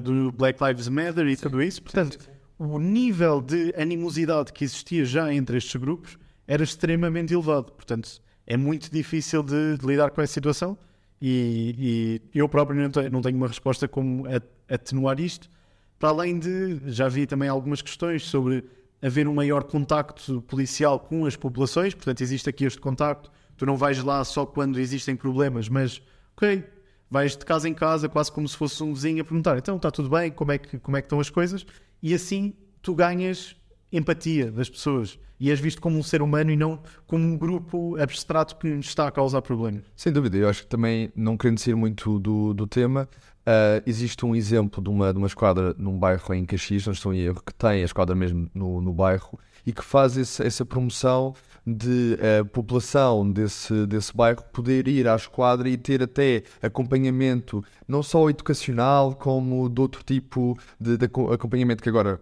Do 0.03 0.31
Black 0.31 0.63
Lives 0.63 0.87
Matter 0.87 1.27
e 1.27 1.35
sim, 1.35 1.43
tudo 1.43 1.61
isso. 1.61 1.81
Portanto, 1.83 2.13
sim, 2.13 2.19
sim, 2.19 2.31
o 2.57 2.79
nível 2.79 3.41
de 3.41 3.73
animosidade 3.77 4.53
que 4.53 4.63
existia 4.63 5.03
já 5.05 5.33
entre 5.33 5.57
estes 5.57 5.75
grupos 5.79 6.17
era 6.47 6.63
extremamente 6.63 7.33
elevado. 7.33 7.71
Portanto, 7.71 8.21
é 8.51 8.57
muito 8.57 8.91
difícil 8.91 9.41
de, 9.41 9.77
de 9.77 9.85
lidar 9.85 10.11
com 10.11 10.21
essa 10.21 10.33
situação 10.33 10.77
e, 11.21 12.19
e 12.33 12.37
eu 12.37 12.49
próprio 12.49 12.81
não 12.81 12.89
tenho, 12.89 13.09
não 13.09 13.21
tenho, 13.21 13.37
uma 13.37 13.47
resposta 13.47 13.87
como 13.87 14.25
atenuar 14.67 15.21
isto. 15.21 15.49
Para 15.97 16.09
além 16.09 16.37
de, 16.37 16.81
já 16.87 17.07
vi 17.07 17.25
também 17.25 17.47
algumas 17.47 17.81
questões 17.81 18.27
sobre 18.27 18.65
haver 19.01 19.25
um 19.25 19.33
maior 19.33 19.63
contacto 19.63 20.41
policial 20.41 20.99
com 20.99 21.25
as 21.25 21.37
populações, 21.37 21.93
portanto 21.93 22.19
existe 22.19 22.49
aqui 22.49 22.65
este 22.65 22.81
contacto, 22.81 23.31
tu 23.55 23.65
não 23.65 23.77
vais 23.77 24.03
lá 24.03 24.21
só 24.25 24.45
quando 24.45 24.81
existem 24.81 25.15
problemas, 25.15 25.69
mas 25.69 26.01
ok, 26.35 26.61
vais 27.09 27.37
de 27.37 27.45
casa 27.45 27.69
em 27.69 27.73
casa, 27.73 28.09
quase 28.09 28.29
como 28.33 28.49
se 28.49 28.57
fosse 28.57 28.83
um 28.83 28.93
vizinho 28.93 29.21
a 29.21 29.23
perguntar, 29.23 29.57
então 29.57 29.77
está 29.77 29.89
tudo 29.89 30.09
bem, 30.09 30.29
como 30.29 30.51
é 30.51 30.57
que, 30.57 30.77
como 30.77 30.97
é 30.97 31.01
que 31.01 31.05
estão 31.05 31.21
as 31.21 31.29
coisas? 31.29 31.65
E 32.03 32.13
assim 32.13 32.53
tu 32.81 32.93
ganhas 32.95 33.55
empatia 33.91 34.51
das 34.51 34.69
pessoas 34.69 35.19
e 35.39 35.49
és 35.49 35.59
visto 35.59 35.81
como 35.81 35.97
um 35.97 36.03
ser 36.03 36.21
humano 36.21 36.51
e 36.51 36.55
não 36.55 36.79
como 37.07 37.25
um 37.25 37.35
grupo 37.35 37.97
abstrato 37.99 38.55
que 38.57 38.67
nos 38.67 38.85
está 38.85 39.07
a 39.07 39.11
causar 39.11 39.41
problemas. 39.41 39.83
Sem 39.95 40.13
dúvida, 40.13 40.37
eu 40.37 40.47
acho 40.47 40.61
que 40.61 40.69
também, 40.69 41.11
não 41.15 41.35
querendo 41.35 41.57
ser 41.57 41.75
muito 41.75 42.19
do, 42.19 42.53
do 42.53 42.67
tema, 42.67 43.09
uh, 43.41 43.81
existe 43.87 44.23
um 44.23 44.35
exemplo 44.35 44.83
de 44.83 44.89
uma, 44.89 45.11
de 45.11 45.17
uma 45.17 45.25
esquadra 45.25 45.73
num 45.79 45.97
bairro 45.97 46.33
em 46.35 46.45
Caxias, 46.45 46.85
não 46.85 46.93
estou 46.93 47.11
em 47.11 47.21
erro, 47.21 47.41
que 47.43 47.53
tem 47.55 47.81
a 47.81 47.85
esquadra 47.85 48.15
mesmo 48.15 48.51
no, 48.53 48.81
no 48.81 48.93
bairro 48.93 49.39
e 49.65 49.73
que 49.73 49.83
faz 49.83 50.15
esse, 50.15 50.45
essa 50.45 50.63
promoção 50.63 51.33
de 51.65 52.17
a 52.19 52.41
uh, 52.41 52.45
população 52.45 53.29
desse, 53.29 53.85
desse 53.85 54.15
bairro 54.15 54.43
poder 54.51 54.87
ir 54.87 55.07
à 55.07 55.15
esquadra 55.15 55.69
e 55.69 55.77
ter 55.77 56.01
até 56.01 56.43
acompanhamento 56.61 57.63
não 57.87 58.01
só 58.01 58.29
educacional 58.29 59.15
como 59.15 59.69
de 59.69 59.81
outro 59.81 60.03
tipo 60.03 60.57
de, 60.79 60.97
de 60.97 61.05
acompanhamento 61.05 61.83
que 61.83 61.89
agora 61.89 62.19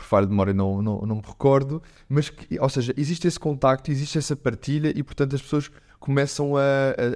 por 0.00 0.06
falha 0.06 0.26
de 0.26 0.30
memória 0.30 0.54
não, 0.54 0.80
não, 0.80 1.00
não 1.02 1.16
me 1.16 1.22
recordo, 1.22 1.82
mas 2.08 2.30
que, 2.30 2.58
ou 2.58 2.68
seja, 2.68 2.94
existe 2.96 3.28
esse 3.28 3.38
contacto, 3.38 3.90
existe 3.90 4.16
essa 4.16 4.34
partilha 4.34 4.92
e 4.96 5.02
portanto 5.02 5.36
as 5.36 5.42
pessoas 5.42 5.70
começam 5.98 6.56
a, 6.56 6.60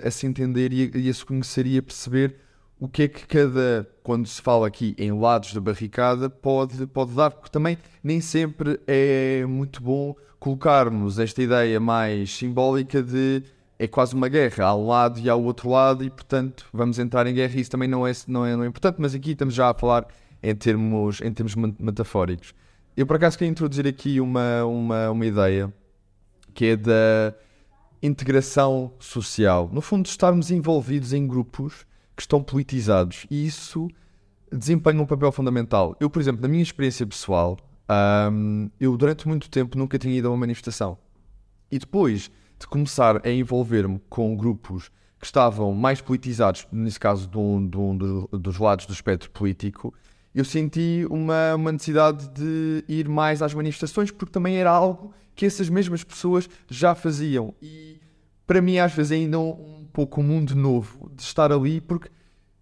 a, 0.05 0.09
a 0.09 0.11
se 0.11 0.27
entender 0.27 0.70
e 0.73 0.92
a, 0.94 0.99
e 0.99 1.09
a 1.09 1.14
se 1.14 1.25
conhecer 1.25 1.66
e 1.66 1.79
a 1.79 1.83
perceber 1.83 2.37
o 2.79 2.87
que 2.87 3.05
é 3.05 3.09
que 3.09 3.27
cada, 3.27 3.88
quando 4.03 4.27
se 4.27 4.42
fala 4.42 4.66
aqui 4.66 4.94
em 4.99 5.12
lados 5.12 5.55
da 5.55 5.61
barricada, 5.61 6.29
pode, 6.29 6.87
pode 6.88 7.12
dar, 7.14 7.31
porque 7.31 7.51
também 7.51 7.79
nem 8.03 8.20
sempre 8.20 8.79
é 8.87 9.47
muito 9.47 9.83
bom 9.83 10.14
colocarmos 10.38 11.18
esta 11.18 11.42
ideia 11.42 11.81
mais 11.81 12.37
simbólica 12.37 13.03
de 13.03 13.42
é 13.79 13.88
quase 13.88 14.14
uma 14.14 14.29
guerra, 14.29 14.66
há 14.66 14.77
um 14.77 14.87
lado 14.87 15.18
e 15.18 15.29
há 15.29 15.35
o 15.35 15.44
outro 15.44 15.70
lado, 15.70 16.05
e 16.05 16.11
portanto 16.11 16.66
vamos 16.73 16.99
entrar 16.99 17.27
em 17.27 17.35
guerra, 17.35 17.59
isso 17.59 17.70
também 17.70 17.88
não 17.88 18.07
é, 18.07 18.12
não 18.29 18.44
é, 18.44 18.55
não 18.55 18.64
é 18.64 18.66
importante, 18.66 18.97
mas 18.99 19.14
aqui 19.14 19.33
estamos 19.33 19.55
já 19.55 19.70
a 19.70 19.75
falar 19.75 20.07
em 20.42 20.55
termos, 20.55 21.23
em 21.23 21.33
termos 21.33 21.55
metafóricos. 21.55 22.55
Eu 22.96 23.07
por 23.07 23.16
acaso 23.16 23.37
queria 23.37 23.50
introduzir 23.50 23.88
aqui 23.88 24.20
uma, 24.20 24.64
uma, 24.64 25.11
uma 25.11 25.26
ideia 25.26 25.72
que 26.54 26.66
é 26.66 26.76
da 26.76 27.35
integração 28.00 28.92
social. 29.00 29.68
No 29.72 29.80
fundo, 29.80 30.07
estarmos 30.07 30.52
envolvidos 30.52 31.12
em 31.12 31.26
grupos 31.26 31.85
que 32.14 32.22
estão 32.22 32.40
politizados 32.40 33.26
e 33.28 33.46
isso 33.46 33.88
desempenha 34.52 35.02
um 35.02 35.07
papel 35.07 35.33
fundamental. 35.33 35.96
Eu, 35.98 36.09
por 36.09 36.22
exemplo, 36.22 36.40
na 36.40 36.46
minha 36.46 36.62
experiência 36.62 37.04
pessoal, 37.04 37.59
um, 38.30 38.70
eu 38.78 38.96
durante 38.96 39.26
muito 39.26 39.50
tempo 39.50 39.76
nunca 39.76 39.98
tinha 39.98 40.16
ido 40.16 40.28
a 40.28 40.30
uma 40.30 40.37
manifestação. 40.37 40.96
E 41.72 41.78
depois 41.80 42.30
de 42.61 42.66
começar 42.68 43.26
a 43.26 43.30
envolver-me 43.30 44.00
com 44.09 44.37
grupos 44.37 44.88
que 45.18 45.26
estavam 45.26 45.72
mais 45.74 46.00
politizados, 46.00 46.68
nesse 46.70 47.00
caso 47.00 47.26
de 47.26 47.38
um, 47.38 47.66
de 47.66 47.76
um 47.76 47.96
dos 48.30 48.59
lados 48.59 48.87
do 48.87 48.92
espectro 48.92 49.30
político, 49.30 49.92
eu 50.35 50.44
senti 50.44 51.07
uma, 51.09 51.55
uma 51.55 51.73
necessidade 51.73 52.29
de 52.29 52.85
ir 52.88 53.09
mais 53.09 53.40
às 53.40 53.55
manifestações 53.55 54.11
porque 54.11 54.33
também 54.33 54.57
era 54.57 54.70
algo 54.70 55.14
que 55.35 55.47
essas 55.47 55.68
mesmas 55.68 56.03
pessoas 56.03 56.49
já 56.68 56.94
faziam. 56.94 57.55
E 57.62 58.01
para 58.47 58.61
mim, 58.61 58.79
às 58.79 58.92
vezes, 58.92 59.12
é 59.12 59.16
ainda 59.16 59.38
um 59.38 59.87
pouco 59.92 60.20
um 60.20 60.25
mundo 60.25 60.55
novo 60.55 61.11
de 61.14 61.23
estar 61.23 61.53
ali 61.53 61.81
porque 61.81 62.11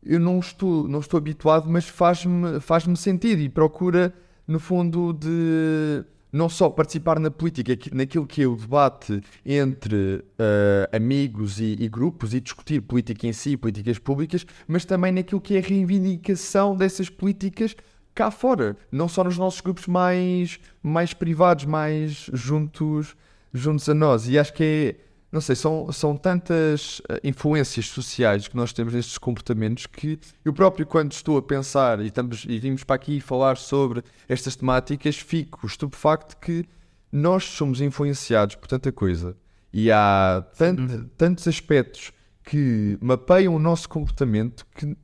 eu 0.05 0.19
não 0.19 0.39
estou, 0.39 0.89
não 0.89 1.01
estou 1.01 1.17
habituado, 1.17 1.69
mas 1.69 1.89
faz-me 1.89 2.61
faz 2.61 2.85
sentido 2.99 3.41
e 3.41 3.49
procura, 3.49 4.13
no 4.47 4.59
fundo, 4.59 5.13
de 5.13 6.05
não 6.33 6.49
só 6.49 6.71
participar 6.71 7.21
na 7.21 7.31
política, 7.31 7.77
naquilo 7.93 8.27
que 8.27 8.43
é 8.43 8.47
o 8.47 8.57
debate 8.57 9.21
entre 9.45 10.25
uh, 10.39 10.97
amigos 10.97 11.61
e, 11.61 11.77
e, 11.79 11.89
grupos 11.89 12.33
e 12.33 12.41
discutir 12.41 12.81
política 12.81 13.27
em 13.27 13.33
si, 13.33 13.57
políticas 13.57 13.99
públicas, 13.99 14.47
mas 14.67 14.85
também 14.87 15.13
naquilo 15.13 15.41
que 15.41 15.57
é 15.57 15.59
a 15.59 15.63
reivindicação 15.63 16.75
dessas 16.75 17.11
políticas 17.11 17.77
cá 18.15 18.31
fora, 18.31 18.77
não 18.91 19.09
só 19.09 19.23
nos 19.25 19.37
nossos 19.37 19.61
grupos 19.61 19.87
mais, 19.87 20.59
mais 20.83 21.13
privados, 21.13 21.65
mais 21.67 22.31
juntos, 22.33 23.15
juntos 23.53 23.89
a 23.89 23.95
nós. 23.95 24.29
E 24.29 24.39
acho 24.39 24.53
que 24.53 24.65
é 24.65 25.12
não 25.33 25.41
sei, 25.41 25.57
são, 25.57 25.91
são 25.91 26.15
tantas 26.15 26.99
uh, 27.01 27.19
influências 27.25 27.87
sociais 27.87 28.47
que 28.47 28.55
nós 28.55 28.71
temos 28.71 28.93
nestes 28.93 29.17
comportamentos 29.17 29.87
que 29.87 30.21
eu 30.45 30.53
próprio, 30.53 30.87
quando 30.87 31.13
estou 31.13 31.39
a 31.39 31.43
pensar 31.43 32.01
e, 32.01 32.09
estamos, 32.09 32.45
e 32.47 32.59
vimos 32.59 32.85
para 32.85 32.97
aqui 32.97 33.19
falar 33.19 33.57
sobre 33.57 34.05
estas 34.29 34.55
temáticas, 34.55 35.17
fico 35.17 35.67
estupefacto 35.67 36.37
que 36.37 36.67
nós 37.11 37.45
somos 37.45 37.81
influenciados 37.81 38.57
por 38.57 38.69
tanta 38.69 38.93
coisa 38.93 39.35
e 39.73 39.91
há 39.91 40.45
tant, 40.59 40.77
tantos 41.17 41.49
aspectos 41.49 42.13
que 42.45 42.99
mapeiam 43.01 43.55
o 43.55 43.59
nosso 43.59 43.89
comportamento 43.89 44.67
que 44.75 44.95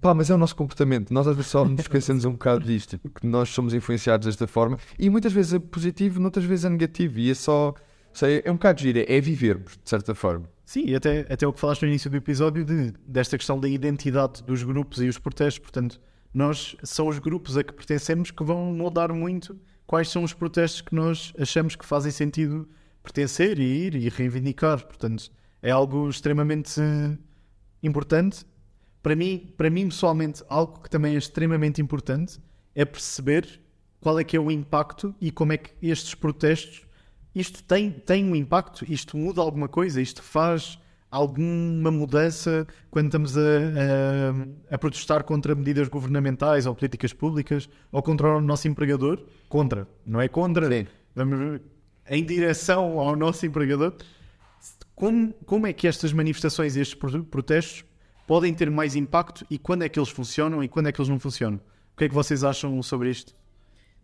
Pá, 0.00 0.14
mas 0.14 0.30
é 0.30 0.34
o 0.34 0.38
nosso 0.38 0.56
comportamento. 0.56 1.12
Nós 1.12 1.26
às 1.26 1.36
vezes 1.36 1.50
só 1.50 1.62
nos 1.62 1.80
esquecemos 1.80 2.24
um 2.24 2.32
bocado 2.32 2.64
disto, 2.64 2.98
que 2.98 3.26
nós 3.26 3.50
somos 3.50 3.74
influenciados 3.74 4.24
desta 4.26 4.46
forma 4.46 4.78
e 4.98 5.10
muitas 5.10 5.30
vezes 5.30 5.52
é 5.52 5.58
positivo, 5.58 6.18
noutras 6.18 6.46
vezes 6.46 6.64
é 6.64 6.70
negativo. 6.70 7.18
E 7.18 7.30
é 7.30 7.34
só 7.34 7.74
sei, 8.14 8.42
é 8.44 8.50
um 8.50 8.54
bocado 8.54 8.80
gira, 8.80 9.04
é 9.12 9.20
vivermos, 9.20 9.78
de 9.82 9.88
certa 9.88 10.14
forma. 10.14 10.48
Sim, 10.64 10.94
até, 10.94 11.26
até 11.28 11.46
o 11.46 11.52
que 11.52 11.60
falaste 11.60 11.82
no 11.82 11.88
início 11.88 12.10
do 12.10 12.16
episódio 12.16 12.64
de, 12.64 12.92
desta 13.06 13.36
questão 13.36 13.60
da 13.60 13.68
identidade 13.68 14.42
dos 14.42 14.62
grupos 14.62 15.02
e 15.02 15.08
os 15.08 15.18
protestos. 15.18 15.58
Portanto, 15.58 16.00
nós 16.32 16.76
são 16.82 17.08
os 17.08 17.18
grupos 17.18 17.56
a 17.56 17.62
que 17.62 17.72
pertencemos 17.72 18.30
que 18.30 18.42
vão 18.42 18.72
moldar 18.72 19.12
muito 19.12 19.58
quais 19.86 20.08
são 20.08 20.22
os 20.22 20.32
protestos 20.32 20.80
que 20.80 20.94
nós 20.94 21.32
achamos 21.38 21.76
que 21.76 21.84
fazem 21.84 22.10
sentido 22.10 22.68
pertencer 23.02 23.58
e 23.58 23.62
ir 23.62 23.94
e 23.94 24.08
reivindicar. 24.08 24.84
Portanto, 24.86 25.30
é 25.62 25.70
algo 25.70 26.08
extremamente 26.08 26.80
importante. 27.82 28.46
Para 29.02 29.14
mim, 29.14 29.52
para 29.56 29.68
mim, 29.68 29.88
pessoalmente, 29.88 30.42
algo 30.48 30.80
que 30.80 30.88
também 30.88 31.14
é 31.14 31.18
extremamente 31.18 31.82
importante 31.82 32.40
é 32.74 32.84
perceber 32.84 33.60
qual 34.00 34.18
é 34.18 34.24
que 34.24 34.36
é 34.36 34.40
o 34.40 34.50
impacto 34.50 35.14
e 35.20 35.30
como 35.30 35.52
é 35.52 35.58
que 35.58 35.70
estes 35.82 36.14
protestos 36.14 36.86
isto 37.34 37.62
tem, 37.64 37.90
tem 37.90 38.24
um 38.24 38.36
impacto, 38.36 38.84
isto 38.90 39.16
muda 39.16 39.40
alguma 39.40 39.68
coisa, 39.68 40.00
isto 40.00 40.22
faz 40.22 40.78
alguma 41.10 41.92
mudança 41.92 42.66
quando 42.90 43.06
estamos 43.06 43.38
a, 43.38 43.40
a, 43.40 44.74
a, 44.74 44.78
protestar 44.78 45.22
contra 45.22 45.54
medidas 45.54 45.86
governamentais 45.86 46.66
ou 46.66 46.74
políticas 46.74 47.12
públicas 47.12 47.68
ou 47.92 48.02
contra 48.02 48.36
o 48.36 48.40
nosso 48.40 48.66
empregador? 48.66 49.24
Contra, 49.48 49.86
não 50.04 50.20
é 50.20 50.26
contra. 50.26 50.68
Sim. 50.68 50.86
Vamos 51.14 51.60
em 52.08 52.24
direção 52.24 52.98
ao 52.98 53.14
nosso 53.14 53.46
empregador. 53.46 53.94
Como, 54.94 55.32
como 55.46 55.66
é 55.66 55.72
que 55.72 55.86
estas 55.86 56.12
manifestações 56.12 56.76
estes 56.76 56.98
protestos 57.30 57.84
podem 58.26 58.52
ter 58.52 58.70
mais 58.70 58.96
impacto 58.96 59.46
e 59.50 59.58
quando 59.58 59.82
é 59.82 59.88
que 59.88 59.98
eles 59.98 60.08
funcionam 60.08 60.64
e 60.64 60.68
quando 60.68 60.88
é 60.88 60.92
que 60.92 61.00
eles 61.00 61.08
não 61.08 61.20
funcionam? 61.20 61.60
O 61.94 61.96
que 61.96 62.04
é 62.04 62.08
que 62.08 62.14
vocês 62.14 62.42
acham 62.42 62.82
sobre 62.82 63.10
isto? 63.10 63.34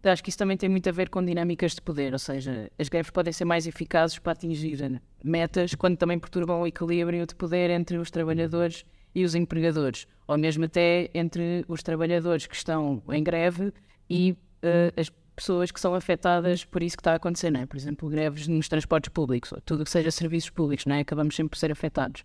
Então, 0.01 0.11
acho 0.11 0.25
que 0.25 0.31
isso 0.31 0.39
também 0.39 0.57
tem 0.57 0.69
muito 0.69 0.89
a 0.89 0.93
ver 0.93 1.11
com 1.11 1.23
dinâmicas 1.23 1.75
de 1.75 1.83
poder, 1.83 2.15
ou 2.15 2.19
seja, 2.19 2.71
as 2.79 2.89
greves 2.89 3.11
podem 3.11 3.35
ser 3.35 3.45
mais 3.45 3.67
eficazes 3.67 4.19
para 4.19 4.33
atingir 4.33 5.01
metas 5.23 5.75
quando 5.75 5.99
também 5.99 6.19
perturbam 6.19 6.63
o 6.63 6.67
equilíbrio 6.67 7.27
de 7.27 7.35
poder 7.35 7.69
entre 7.69 7.99
os 7.99 8.11
trabalhadores 8.11 8.87
e 9.15 9.25
os 9.25 9.35
empregadores, 9.35 10.07
ou 10.27 10.39
mesmo 10.39 10.65
até 10.65 11.11
entre 11.13 11.67
os 11.69 11.83
trabalhadores 11.83 12.47
que 12.47 12.57
estão 12.57 13.03
em 13.11 13.23
greve 13.23 13.75
e 14.09 14.33
uh, 14.65 14.99
as 14.99 15.11
pessoas 15.37 15.71
que 15.71 15.79
são 15.79 15.95
afetadas 15.95 16.65
por 16.65 16.83
isso 16.83 16.97
que 16.97 17.03
está 17.03 17.13
a 17.13 17.17
acontecer, 17.17 17.51
não 17.51 17.61
é? 17.61 17.67
Por 17.67 17.77
exemplo, 17.77 18.09
greves 18.09 18.49
nos 18.49 18.69
transportes 18.69 19.11
públicos, 19.11 19.53
ou 19.53 19.61
tudo 19.61 19.85
que 19.85 19.91
seja 19.91 20.11
serviços 20.11 20.49
públicos, 20.49 20.87
não 20.87 20.97
é? 20.97 21.01
Acabamos 21.01 21.37
sempre 21.37 21.51
por 21.51 21.59
ser 21.59 21.73
afetados. 21.73 22.25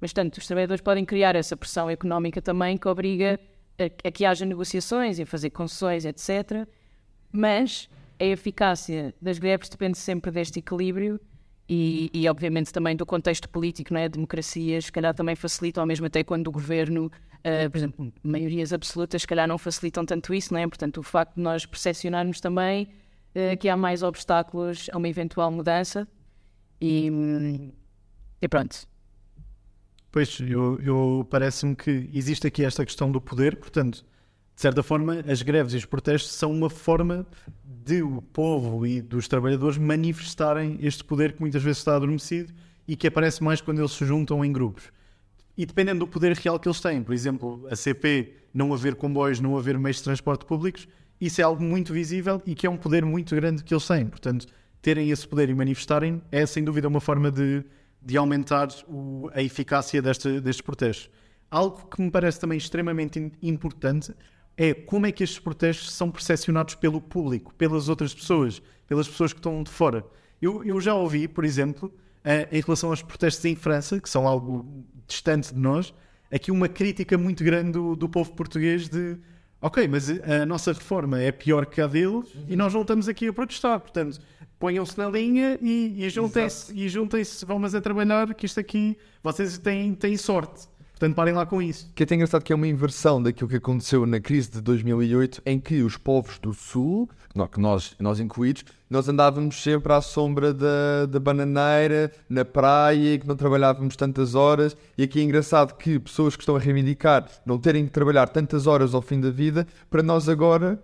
Mas, 0.00 0.14
tanto, 0.14 0.38
os 0.38 0.46
trabalhadores 0.46 0.80
podem 0.80 1.04
criar 1.04 1.36
essa 1.36 1.56
pressão 1.56 1.90
económica 1.90 2.40
também 2.40 2.78
que 2.78 2.88
obriga 2.88 3.38
a, 3.78 4.08
a 4.08 4.10
que 4.10 4.24
haja 4.24 4.44
negociações 4.46 5.18
e 5.18 5.22
a 5.22 5.26
fazer 5.26 5.50
concessões, 5.50 6.04
etc., 6.04 6.66
mas 7.32 7.88
a 8.20 8.24
eficácia 8.24 9.14
das 9.20 9.38
greves 9.38 9.68
depende 9.68 9.98
sempre 9.98 10.30
deste 10.30 10.58
equilíbrio 10.58 11.20
e, 11.68 12.10
e, 12.12 12.28
obviamente 12.28 12.72
também 12.72 12.94
do 12.94 13.06
contexto 13.06 13.48
político, 13.48 13.94
não 13.94 14.00
é? 14.00 14.08
Democracias, 14.08 14.86
se 14.86 14.92
calhar 14.92 15.14
também 15.14 15.34
facilitam, 15.34 15.86
mesmo 15.86 16.06
até 16.06 16.22
quando 16.22 16.48
o 16.48 16.52
governo, 16.52 17.06
uh, 17.06 17.70
por 17.70 17.78
exemplo, 17.78 18.12
maiorias 18.22 18.72
absolutas, 18.72 19.22
se 19.22 19.28
calhar 19.28 19.48
não 19.48 19.56
facilitam 19.56 20.04
tanto 20.04 20.34
isso, 20.34 20.52
não 20.52 20.60
é? 20.60 20.66
Portanto, 20.66 20.98
o 20.98 21.02
facto 21.02 21.36
de 21.36 21.40
nós 21.40 21.64
percepcionarmos 21.64 22.40
também 22.40 22.88
uh, 23.34 23.56
que 23.58 23.68
há 23.68 23.76
mais 23.76 24.02
obstáculos 24.02 24.90
a 24.92 24.98
uma 24.98 25.08
eventual 25.08 25.50
mudança 25.50 26.06
e, 26.80 27.72
e 28.40 28.48
pronto. 28.48 28.86
Pois, 30.10 30.40
eu, 30.40 30.78
eu 30.80 31.26
parece-me 31.30 31.74
que 31.74 32.10
existe 32.12 32.46
aqui 32.46 32.64
esta 32.64 32.84
questão 32.84 33.10
do 33.10 33.18
poder, 33.18 33.56
portanto, 33.56 34.04
de 34.54 34.60
certa 34.60 34.82
forma, 34.82 35.24
as 35.26 35.42
greves 35.42 35.74
e 35.74 35.76
os 35.76 35.84
protestos 35.84 36.32
são 36.32 36.52
uma 36.52 36.70
forma 36.70 37.26
de 37.64 38.02
o 38.02 38.22
povo 38.22 38.86
e 38.86 39.00
dos 39.00 39.26
trabalhadores 39.26 39.78
manifestarem 39.78 40.78
este 40.80 41.02
poder 41.02 41.32
que 41.32 41.40
muitas 41.40 41.62
vezes 41.62 41.78
está 41.78 41.96
adormecido 41.96 42.52
e 42.86 42.94
que 42.94 43.06
aparece 43.06 43.42
mais 43.42 43.60
quando 43.60 43.80
eles 43.80 43.92
se 43.92 44.04
juntam 44.04 44.44
em 44.44 44.52
grupos. 44.52 44.92
E 45.56 45.66
dependendo 45.66 46.00
do 46.00 46.06
poder 46.06 46.34
real 46.36 46.58
que 46.58 46.68
eles 46.68 46.80
têm, 46.80 47.02
por 47.02 47.12
exemplo, 47.12 47.66
a 47.70 47.76
CP 47.76 48.34
não 48.54 48.72
haver 48.72 48.94
comboios, 48.94 49.40
não 49.40 49.56
haver 49.56 49.78
meios 49.78 49.98
de 49.98 50.04
transporte 50.04 50.44
públicos, 50.44 50.86
isso 51.20 51.40
é 51.40 51.44
algo 51.44 51.62
muito 51.62 51.92
visível 51.92 52.40
e 52.46 52.54
que 52.54 52.66
é 52.66 52.70
um 52.70 52.76
poder 52.76 53.04
muito 53.04 53.34
grande 53.34 53.62
que 53.62 53.72
eles 53.72 53.86
têm. 53.86 54.06
Portanto, 54.06 54.46
terem 54.80 55.10
esse 55.10 55.26
poder 55.26 55.48
e 55.48 55.54
manifestarem 55.54 56.22
é 56.30 56.44
sem 56.46 56.64
dúvida 56.64 56.88
uma 56.88 57.00
forma 57.00 57.30
de, 57.30 57.64
de 58.00 58.16
aumentar 58.16 58.68
o, 58.88 59.30
a 59.32 59.42
eficácia 59.42 60.00
deste, 60.00 60.40
destes 60.40 60.62
protestos. 60.62 61.10
Algo 61.50 61.86
que 61.86 62.00
me 62.00 62.10
parece 62.10 62.40
também 62.40 62.58
extremamente 62.58 63.30
importante 63.42 64.14
é 64.56 64.74
como 64.74 65.06
é 65.06 65.12
que 65.12 65.24
estes 65.24 65.38
protestos 65.38 65.92
são 65.92 66.10
percepcionados 66.10 66.74
pelo 66.74 67.00
público, 67.00 67.54
pelas 67.54 67.88
outras 67.88 68.14
pessoas, 68.14 68.62
pelas 68.86 69.08
pessoas 69.08 69.32
que 69.32 69.38
estão 69.38 69.62
de 69.62 69.70
fora. 69.70 70.04
Eu, 70.40 70.64
eu 70.64 70.80
já 70.80 70.94
ouvi, 70.94 71.26
por 71.26 71.44
exemplo, 71.44 71.92
eh, 72.24 72.48
em 72.52 72.60
relação 72.60 72.90
aos 72.90 73.02
protestos 73.02 73.44
em 73.44 73.54
França, 73.56 74.00
que 74.00 74.08
são 74.08 74.26
algo 74.26 74.66
distante 75.06 75.54
de 75.54 75.60
nós, 75.60 75.94
aqui 76.30 76.50
uma 76.50 76.68
crítica 76.68 77.16
muito 77.18 77.44
grande 77.44 77.72
do, 77.72 77.94
do 77.94 78.08
povo 78.08 78.32
português 78.32 78.88
de 78.88 79.18
ok, 79.60 79.86
mas 79.86 80.10
a 80.10 80.44
nossa 80.44 80.72
reforma 80.72 81.20
é 81.20 81.30
pior 81.30 81.66
que 81.66 81.80
a 81.80 81.86
deles 81.86 82.28
e 82.48 82.56
nós 82.56 82.74
não 82.74 82.82
estamos 82.82 83.08
aqui 83.08 83.28
a 83.28 83.32
protestar. 83.32 83.78
Portanto, 83.78 84.20
ponham-se 84.58 84.98
na 84.98 85.08
linha 85.08 85.58
e, 85.62 86.04
e 86.04 86.10
juntem-se, 86.10 86.72
e 86.72 86.88
juntem-se, 86.88 87.44
vamos 87.44 87.74
a 87.74 87.80
trabalhar, 87.80 88.34
que 88.34 88.46
isto 88.46 88.58
aqui, 88.58 88.96
vocês 89.22 89.58
têm, 89.58 89.94
têm 89.94 90.16
sorte. 90.16 90.68
Portanto, 91.02 91.16
parem 91.16 91.34
lá 91.34 91.44
com 91.44 91.60
isso. 91.60 91.90
Que 91.96 92.04
é 92.04 92.04
até 92.04 92.14
engraçado 92.14 92.44
que 92.44 92.52
é 92.52 92.54
uma 92.54 92.68
inversão 92.68 93.20
daquilo 93.20 93.50
que 93.50 93.56
aconteceu 93.56 94.06
na 94.06 94.20
crise 94.20 94.52
de 94.52 94.60
2008, 94.60 95.42
em 95.44 95.58
que 95.58 95.82
os 95.82 95.96
povos 95.96 96.38
do 96.38 96.54
Sul, 96.54 97.10
que 97.50 97.58
nós, 97.58 97.96
nós 97.98 98.20
incluídos, 98.20 98.64
nós 98.88 99.08
andávamos 99.08 99.60
sempre 99.60 99.92
à 99.92 100.00
sombra 100.00 100.54
da, 100.54 101.06
da 101.06 101.18
bananeira, 101.18 102.12
na 102.28 102.44
praia, 102.44 103.18
que 103.18 103.26
não 103.26 103.34
trabalhávamos 103.34 103.96
tantas 103.96 104.36
horas. 104.36 104.76
E 104.96 105.02
aqui 105.02 105.18
é 105.18 105.24
engraçado 105.24 105.76
que 105.76 105.98
pessoas 105.98 106.36
que 106.36 106.42
estão 106.42 106.54
a 106.54 106.60
reivindicar 106.60 107.28
não 107.44 107.58
terem 107.58 107.84
que 107.84 107.90
trabalhar 107.90 108.28
tantas 108.28 108.68
horas 108.68 108.94
ao 108.94 109.02
fim 109.02 109.18
da 109.18 109.30
vida, 109.30 109.66
para 109.90 110.04
nós 110.04 110.28
agora 110.28 110.80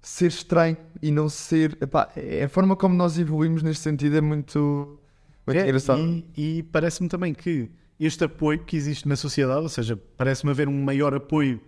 ser 0.00 0.28
estranho 0.28 0.76
e 1.02 1.10
não 1.10 1.28
ser. 1.28 1.76
Epá, 1.80 2.08
é 2.14 2.44
a 2.44 2.48
forma 2.48 2.76
como 2.76 2.94
nós 2.94 3.18
evoluímos 3.18 3.64
neste 3.64 3.82
sentido 3.82 4.16
é 4.16 4.20
muito, 4.20 4.96
muito 5.44 5.58
É, 5.58 5.64
engraçado. 5.64 5.98
E, 6.36 6.58
e 6.58 6.62
parece-me 6.62 7.08
também 7.08 7.34
que 7.34 7.68
este 7.98 8.24
apoio 8.24 8.58
que 8.58 8.76
existe 8.76 9.08
na 9.08 9.16
sociedade, 9.16 9.62
ou 9.62 9.68
seja, 9.68 9.96
parece-me 10.16 10.50
haver 10.50 10.68
um 10.68 10.82
maior 10.82 11.14
apoio 11.14 11.60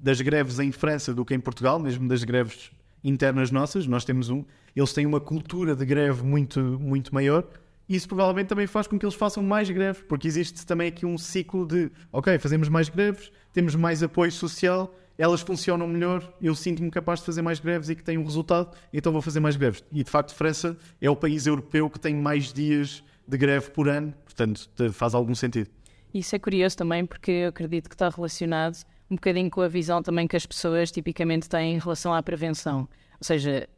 das 0.00 0.20
greves 0.20 0.58
em 0.58 0.70
França 0.72 1.14
do 1.14 1.24
que 1.24 1.34
em 1.34 1.40
Portugal, 1.40 1.78
mesmo 1.78 2.08
das 2.08 2.24
greves 2.24 2.70
internas 3.02 3.50
nossas. 3.50 3.86
Nós 3.86 4.04
temos 4.04 4.28
um, 4.28 4.44
eles 4.74 4.92
têm 4.92 5.06
uma 5.06 5.20
cultura 5.20 5.76
de 5.76 5.84
greve 5.84 6.22
muito, 6.22 6.60
muito 6.60 7.14
maior. 7.14 7.46
Isso 7.88 8.08
provavelmente 8.08 8.48
também 8.48 8.66
faz 8.66 8.86
com 8.86 8.98
que 8.98 9.04
eles 9.04 9.14
façam 9.14 9.42
mais 9.42 9.68
greves, 9.70 10.02
porque 10.08 10.26
existe 10.26 10.64
também 10.64 10.88
aqui 10.88 11.04
um 11.04 11.18
ciclo 11.18 11.66
de, 11.66 11.90
ok, 12.10 12.38
fazemos 12.38 12.68
mais 12.68 12.88
greves, 12.88 13.30
temos 13.52 13.74
mais 13.74 14.02
apoio 14.02 14.32
social, 14.32 14.94
elas 15.18 15.42
funcionam 15.42 15.86
melhor, 15.86 16.34
eu 16.40 16.54
sinto-me 16.54 16.90
capaz 16.90 17.20
de 17.20 17.26
fazer 17.26 17.42
mais 17.42 17.60
greves 17.60 17.88
e 17.90 17.94
que 17.94 18.02
tem 18.02 18.18
um 18.18 18.24
resultado, 18.24 18.74
então 18.92 19.12
vou 19.12 19.22
fazer 19.22 19.38
mais 19.38 19.54
greves. 19.54 19.84
E 19.92 20.02
de 20.02 20.10
facto, 20.10 20.34
França 20.34 20.76
é 21.00 21.08
o 21.08 21.14
país 21.14 21.46
europeu 21.46 21.88
que 21.90 22.00
tem 22.00 22.14
mais 22.14 22.52
dias 22.52 23.04
de 23.26 23.38
greve 23.38 23.70
por 23.70 23.88
ano, 23.88 24.14
portanto, 24.24 24.68
faz 24.92 25.14
algum 25.14 25.34
sentido. 25.34 25.70
Isso 26.12 26.36
é 26.36 26.38
curioso 26.38 26.76
também 26.76 27.04
porque 27.04 27.30
eu 27.30 27.48
acredito 27.48 27.88
que 27.88 27.94
está 27.94 28.08
relacionado 28.08 28.76
um 29.10 29.16
bocadinho 29.16 29.50
com 29.50 29.60
a 29.60 29.68
visão 29.68 30.02
também 30.02 30.26
que 30.26 30.36
as 30.36 30.46
pessoas 30.46 30.90
tipicamente 30.90 31.48
têm 31.48 31.74
em 31.74 31.78
relação 31.78 32.14
à 32.14 32.22
prevenção. 32.22 32.80
Ou 32.80 33.24
seja, 33.24 33.68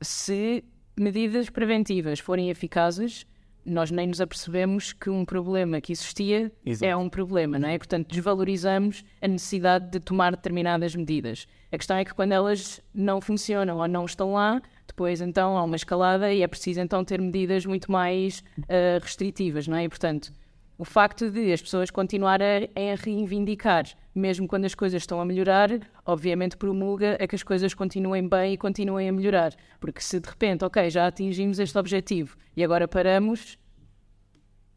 se 0.00 0.64
medidas 0.96 1.48
preventivas 1.48 2.18
forem 2.18 2.50
eficazes, 2.50 3.26
nós 3.64 3.90
nem 3.90 4.06
nos 4.06 4.20
apercebemos 4.20 4.92
que 4.92 5.10
um 5.10 5.24
problema 5.24 5.80
que 5.80 5.92
existia 5.92 6.52
Exato. 6.64 6.90
é 6.90 6.96
um 6.96 7.08
problema, 7.08 7.58
não 7.58 7.68
é? 7.68 7.76
Portanto, 7.76 8.08
desvalorizamos 8.08 9.04
a 9.20 9.26
necessidade 9.26 9.90
de 9.90 9.98
tomar 9.98 10.30
determinadas 10.30 10.94
medidas. 10.94 11.48
A 11.72 11.76
questão 11.76 11.96
é 11.96 12.04
que 12.04 12.14
quando 12.14 12.32
elas 12.32 12.80
não 12.94 13.20
funcionam 13.20 13.78
ou 13.78 13.88
não 13.88 14.04
estão 14.04 14.34
lá, 14.34 14.62
depois 14.86 15.20
então 15.20 15.56
há 15.56 15.64
uma 15.64 15.76
escalada 15.76 16.32
e 16.32 16.42
é 16.42 16.46
preciso 16.46 16.80
então 16.80 17.04
ter 17.04 17.20
medidas 17.20 17.66
muito 17.66 17.90
mais 17.90 18.42
ah, 18.68 18.98
restritivas, 19.00 19.66
não 19.66 19.76
é? 19.76 19.84
E, 19.84 19.88
portanto, 19.88 20.32
o 20.78 20.84
facto 20.84 21.30
de 21.30 21.52
as 21.52 21.62
pessoas 21.62 21.90
continuarem 21.90 22.70
a, 22.74 22.92
a 22.92 22.94
reivindicar, 22.94 23.86
mesmo 24.14 24.46
quando 24.46 24.66
as 24.66 24.74
coisas 24.74 25.02
estão 25.02 25.20
a 25.20 25.24
melhorar, 25.24 25.70
obviamente 26.04 26.56
promulga 26.56 27.16
a 27.20 27.26
que 27.26 27.34
as 27.34 27.42
coisas 27.42 27.72
continuem 27.72 28.28
bem 28.28 28.54
e 28.54 28.56
continuem 28.56 29.08
a 29.08 29.12
melhorar. 29.12 29.54
Porque 29.80 30.00
se 30.00 30.20
de 30.20 30.28
repente, 30.28 30.64
ok, 30.64 30.90
já 30.90 31.06
atingimos 31.06 31.58
este 31.58 31.76
objetivo 31.78 32.36
e 32.56 32.62
agora 32.62 32.86
paramos, 32.86 33.58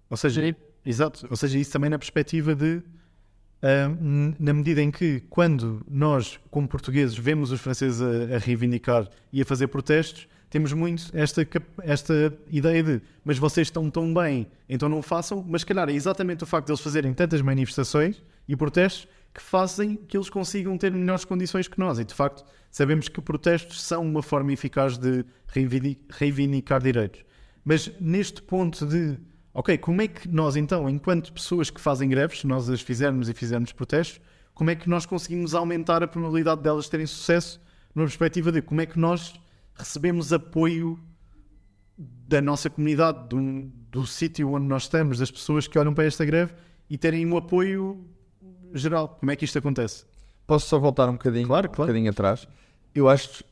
Ou 0.10 0.18
seja, 0.18 0.56
exato, 0.86 1.28
ou 1.30 1.36
seja, 1.36 1.60
isso 1.60 1.72
também 1.72 1.90
na 1.90 2.00
perspectiva 2.00 2.56
de 2.56 2.82
n- 4.02 4.36
na 4.40 4.54
medida 4.54 4.82
em 4.82 4.90
que 4.92 5.22
quando 5.30 5.86
nós, 5.90 6.40
como 6.50 6.68
portugueses, 6.68 7.18
vemos 7.18 7.52
os 7.52 7.60
franceses 7.60 8.02
a, 8.02 8.36
a 8.36 8.38
reivindicar 8.40 9.10
e 9.34 9.42
a 9.42 9.46
fazer 9.46 9.68
protestos, 9.68 10.28
temos 10.50 10.74
muito 10.74 11.12
esta, 11.14 11.48
esta 11.84 12.34
ideia 12.50 12.82
de 12.82 13.02
mas 13.24 13.38
vocês 13.38 13.68
estão 13.68 13.90
tão 13.90 14.12
bem, 14.14 14.48
então 14.68 14.90
não 14.90 15.02
façam, 15.02 15.46
mas 15.48 15.64
calhar 15.64 15.88
é 15.90 15.94
exatamente 15.94 16.44
o 16.44 16.48
facto 16.48 16.68
de 16.68 16.72
eles 16.72 16.82
fazerem 16.82 17.14
tantas 17.14 17.42
manifestações 17.42 18.24
e 18.48 18.56
protestos 18.56 19.08
que 19.32 19.42
fazem 19.42 19.96
que 19.96 20.18
eles 20.18 20.28
consigam 20.30 20.76
ter 20.76 20.92
melhores 20.92 21.24
condições 21.24 21.68
que 21.68 21.78
nós. 21.78 22.00
E 22.00 22.04
de 22.04 22.16
facto 22.16 22.44
sabemos 22.72 23.08
que 23.08 23.22
protestos 23.22 23.82
são 23.84 24.02
uma 24.04 24.24
forma 24.24 24.52
eficaz 24.52 24.98
de 24.98 25.24
reivindi- 25.48 26.00
reivindicar 26.10 26.82
direitos. 26.82 27.24
Mas 27.64 27.92
neste 28.00 28.42
ponto 28.42 28.88
de, 28.88 29.20
ok, 29.54 29.78
como 29.78 30.02
é 30.02 30.08
que 30.08 30.28
nós 30.28 30.56
então, 30.56 30.90
enquanto 30.90 31.34
pessoas 31.34 31.70
que 31.70 31.82
fazem 31.82 32.10
greves, 32.10 32.42
se 32.42 32.48
nós 32.48 32.70
as 32.70 32.82
fizermos 32.82 33.30
e 33.30 33.34
fizermos 33.34 33.72
protestos, 33.72 34.22
como 34.54 34.70
é 34.70 34.76
que 34.76 34.90
nós 34.90 35.06
conseguimos 35.06 35.56
aumentar 35.56 36.04
a 36.04 36.08
probabilidade 36.08 36.62
delas 36.62 36.90
terem 36.90 37.06
sucesso 37.06 37.62
numa 37.96 38.06
perspectiva 38.06 38.52
de 38.52 38.62
como 38.62 38.82
é 38.82 38.86
que 38.86 39.00
nós 39.00 39.34
recebemos 39.76 40.34
apoio 40.34 41.00
da 41.98 42.42
nossa 42.42 42.70
comunidade, 42.70 43.28
do, 43.30 43.64
do 43.90 44.06
sítio 44.06 44.54
onde 44.54 44.66
nós 44.66 44.84
estamos, 44.84 45.20
das 45.20 45.32
pessoas 45.32 45.68
que 45.68 45.78
olham 45.80 45.94
para 45.94 46.06
esta 46.06 46.24
greve 46.24 46.54
e 46.90 46.98
terem 46.98 47.26
um 47.26 47.38
apoio 47.38 48.06
geral. 48.74 49.18
Como 49.20 49.32
é 49.32 49.36
que 49.36 49.46
isto 49.46 49.58
acontece? 49.58 50.06
Posso 50.46 50.68
só 50.68 50.80
voltar 50.80 51.10
um 51.10 51.14
bocadinho, 51.14 51.48
Claro, 51.48 51.68
um 51.68 51.72
claro. 51.72 51.92
bocadinho 51.92 52.12
atrás? 52.12 52.48
Eu 52.94 53.08
acho 53.08 53.44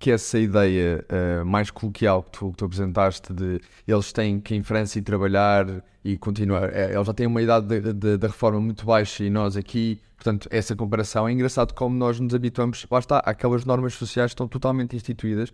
que 0.00 0.10
essa 0.10 0.38
ideia 0.38 1.04
eh, 1.08 1.44
mais 1.44 1.70
coloquial 1.70 2.22
que 2.24 2.30
tu, 2.32 2.50
que 2.50 2.56
tu 2.56 2.64
apresentaste 2.64 3.32
de 3.32 3.60
eles 3.86 4.12
têm 4.12 4.40
que 4.40 4.54
ir 4.54 4.56
em 4.58 4.62
França 4.62 4.98
e 4.98 5.02
trabalhar 5.02 5.66
e 6.02 6.16
continuar, 6.16 6.74
eh, 6.74 6.94
eles 6.94 7.06
já 7.06 7.12
têm 7.14 7.26
uma 7.26 7.40
idade 7.42 7.66
de- 7.80 7.92
de- 7.92 8.16
da 8.16 8.26
reforma 8.26 8.58
muito 8.60 8.84
baixa 8.86 9.22
e 9.22 9.28
nós 9.30 9.56
aqui, 9.58 10.00
portanto, 10.16 10.48
essa 10.50 10.74
comparação 10.74 11.28
é 11.28 11.32
engraçado 11.32 11.74
como 11.74 11.94
nós 11.94 12.18
nos 12.18 12.34
habituamos, 12.34 12.86
lá 12.90 12.98
está, 12.98 13.18
aquelas 13.18 13.64
normas 13.66 13.92
sociais 13.94 14.30
estão 14.30 14.48
totalmente 14.48 14.96
instituídas. 14.96 15.52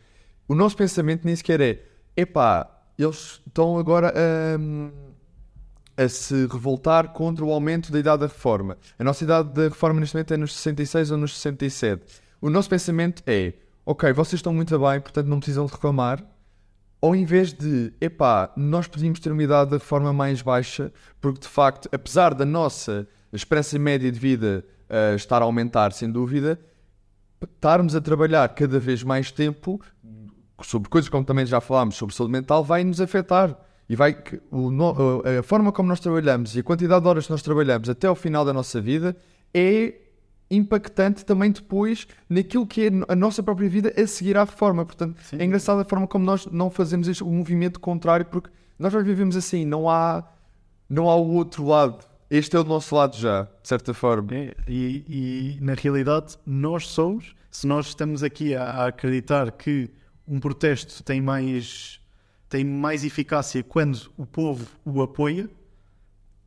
O 0.48 0.54
nosso 0.54 0.76
pensamento 0.76 1.24
nem 1.24 1.34
sequer 1.36 1.60
é, 1.60 1.82
epá, 2.16 2.70
eles 2.96 3.42
estão 3.46 3.76
agora 3.78 4.14
a 4.16 4.58
a 5.98 6.08
se 6.08 6.46
revoltar 6.46 7.08
contra 7.14 7.42
o 7.44 7.50
aumento 7.50 7.90
da 7.90 7.98
idade 7.98 8.20
da 8.20 8.26
reforma. 8.26 8.76
A 8.98 9.02
nossa 9.02 9.24
idade 9.24 9.48
da 9.54 9.62
reforma 9.64 9.98
neste 9.98 10.14
momento 10.14 10.34
é 10.34 10.36
nos 10.36 10.54
66 10.54 11.10
ou 11.10 11.16
nos 11.16 11.34
67. 11.38 12.02
O 12.40 12.50
nosso 12.50 12.68
pensamento 12.68 13.22
é, 13.26 13.54
ok, 13.86 14.12
vocês 14.12 14.40
estão 14.40 14.52
muito 14.52 14.76
bem, 14.78 15.00
portanto 15.00 15.26
não 15.28 15.38
precisam 15.38 15.64
reclamar, 15.64 16.22
ou 17.00 17.14
em 17.14 17.24
vez 17.24 17.52
de, 17.52 17.92
epá, 18.00 18.52
nós 18.56 18.88
podíamos 18.88 19.20
ter 19.20 19.30
uma 19.30 19.42
idade 19.42 19.70
da 19.70 19.76
reforma 19.76 20.12
mais 20.12 20.42
baixa, 20.42 20.92
porque 21.20 21.40
de 21.40 21.48
facto, 21.48 21.88
apesar 21.92 22.34
da 22.34 22.44
nossa 22.44 23.06
esperança 23.32 23.78
média 23.78 24.10
de 24.10 24.18
vida 24.18 24.64
ah, 24.90 25.14
estar 25.14 25.40
a 25.40 25.44
aumentar, 25.44 25.92
sem 25.92 26.10
dúvida, 26.10 26.58
estarmos 27.42 27.94
a 27.94 28.00
trabalhar 28.00 28.48
cada 28.54 28.78
vez 28.80 29.02
mais 29.02 29.30
tempo 29.30 29.80
sobre 30.62 30.88
coisas 30.88 31.08
como 31.08 31.24
também 31.24 31.44
já 31.46 31.60
falámos 31.60 31.96
sobre 31.96 32.14
saúde 32.14 32.32
mental 32.32 32.64
vai 32.64 32.82
nos 32.82 33.00
afetar. 33.00 33.56
E 33.88 33.94
vai 33.94 34.14
que 34.14 34.40
o 34.50 34.70
no- 34.70 35.22
a 35.38 35.42
forma 35.44 35.70
como 35.70 35.88
nós 35.88 36.00
trabalhamos 36.00 36.56
e 36.56 36.60
a 36.60 36.62
quantidade 36.62 37.02
de 37.02 37.08
horas 37.08 37.26
que 37.26 37.30
nós 37.30 37.42
trabalhamos 37.42 37.88
até 37.88 38.08
ao 38.08 38.16
final 38.16 38.44
da 38.44 38.52
nossa 38.52 38.80
vida 38.80 39.14
é 39.54 39.94
impactante 40.50 41.24
também 41.24 41.50
depois 41.50 42.06
naquilo 42.28 42.66
que 42.66 42.86
é 42.86 42.90
a 43.08 43.16
nossa 43.16 43.42
própria 43.42 43.68
vida 43.68 43.92
a 43.96 44.06
seguir 44.06 44.36
à 44.36 44.44
reforma. 44.44 44.84
Portanto, 44.84 45.20
é 45.32 45.44
engraçado 45.44 45.80
a 45.80 45.84
forma 45.84 46.06
como 46.06 46.24
nós 46.24 46.46
não 46.46 46.70
fazemos 46.70 47.08
este, 47.08 47.22
o 47.22 47.30
movimento 47.30 47.80
contrário, 47.80 48.26
porque 48.26 48.50
nós 48.78 48.92
já 48.92 49.00
vivemos 49.00 49.36
assim, 49.36 49.64
não 49.64 49.88
há, 49.88 50.24
não 50.88 51.08
há 51.08 51.16
o 51.16 51.34
outro 51.34 51.66
lado. 51.66 52.04
Este 52.30 52.56
é 52.56 52.60
o 52.60 52.64
nosso 52.64 52.94
lado 52.94 53.16
já, 53.16 53.42
de 53.42 53.68
certa 53.68 53.94
forma. 53.94 54.34
É, 54.34 54.54
e, 54.68 55.56
e, 55.58 55.58
na 55.60 55.74
realidade 55.74 56.36
nós 56.44 56.88
somos, 56.88 57.34
se 57.50 57.66
nós 57.66 57.86
estamos 57.88 58.22
aqui 58.22 58.54
a, 58.54 58.64
a 58.64 58.86
acreditar 58.88 59.50
que 59.52 59.90
um 60.26 60.40
protesto 60.40 61.02
tem 61.02 61.20
mais, 61.20 62.00
tem 62.48 62.64
mais 62.64 63.04
eficácia 63.04 63.62
quando 63.62 64.10
o 64.16 64.26
povo 64.26 64.66
o 64.84 65.02
apoia, 65.02 65.48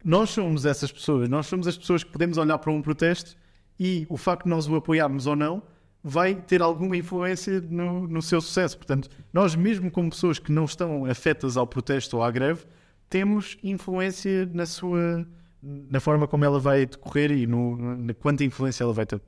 nós 0.03 0.29
somos 0.29 0.65
essas 0.65 0.91
pessoas, 0.91 1.27
nós 1.27 1.47
somos 1.47 1.67
as 1.67 1.77
pessoas 1.77 2.03
que 2.03 2.12
podemos 2.12 2.38
olhar 2.38 2.57
para 2.57 2.71
um 2.71 2.81
protesto 2.81 3.38
e 3.80 4.06
o 4.10 4.18
facto 4.18 4.44
de 4.44 4.50
nós 4.50 4.68
o 4.68 4.76
apoiarmos 4.76 5.26
ou 5.26 5.36
não 5.36 5.63
vai 6.04 6.36
ter 6.36 6.62
alguma 6.62 6.96
influência 6.96 7.62
no, 7.62 8.08
no 8.08 8.22
seu 8.22 8.42
sucesso. 8.42 8.78
Portanto, 8.78 9.10
nós 9.34 9.56
mesmo 9.56 9.92
como 9.92 10.10
pessoas 10.10 10.39
que 10.39 10.52
não 10.52 10.65
estão 10.65 11.06
afetas 11.06 11.58
ao 11.58 11.68
protesto 11.68 12.18
ou 12.18 12.24
à 12.24 12.32
greve, 12.32 12.65
temos 13.10 13.58
influência 13.63 14.46
na 14.54 14.65
sua 14.65 15.28
na 15.62 16.00
forma 16.00 16.26
como 16.26 16.46
ela 16.46 16.58
vai 16.58 16.86
decorrer 16.86 17.32
e 17.32 17.46
no, 17.46 17.76
na 17.98 18.13
quanta 18.13 18.46
influência 18.46 18.84
ela 18.84 18.94
vai 18.94 19.06
ter. 19.06 19.22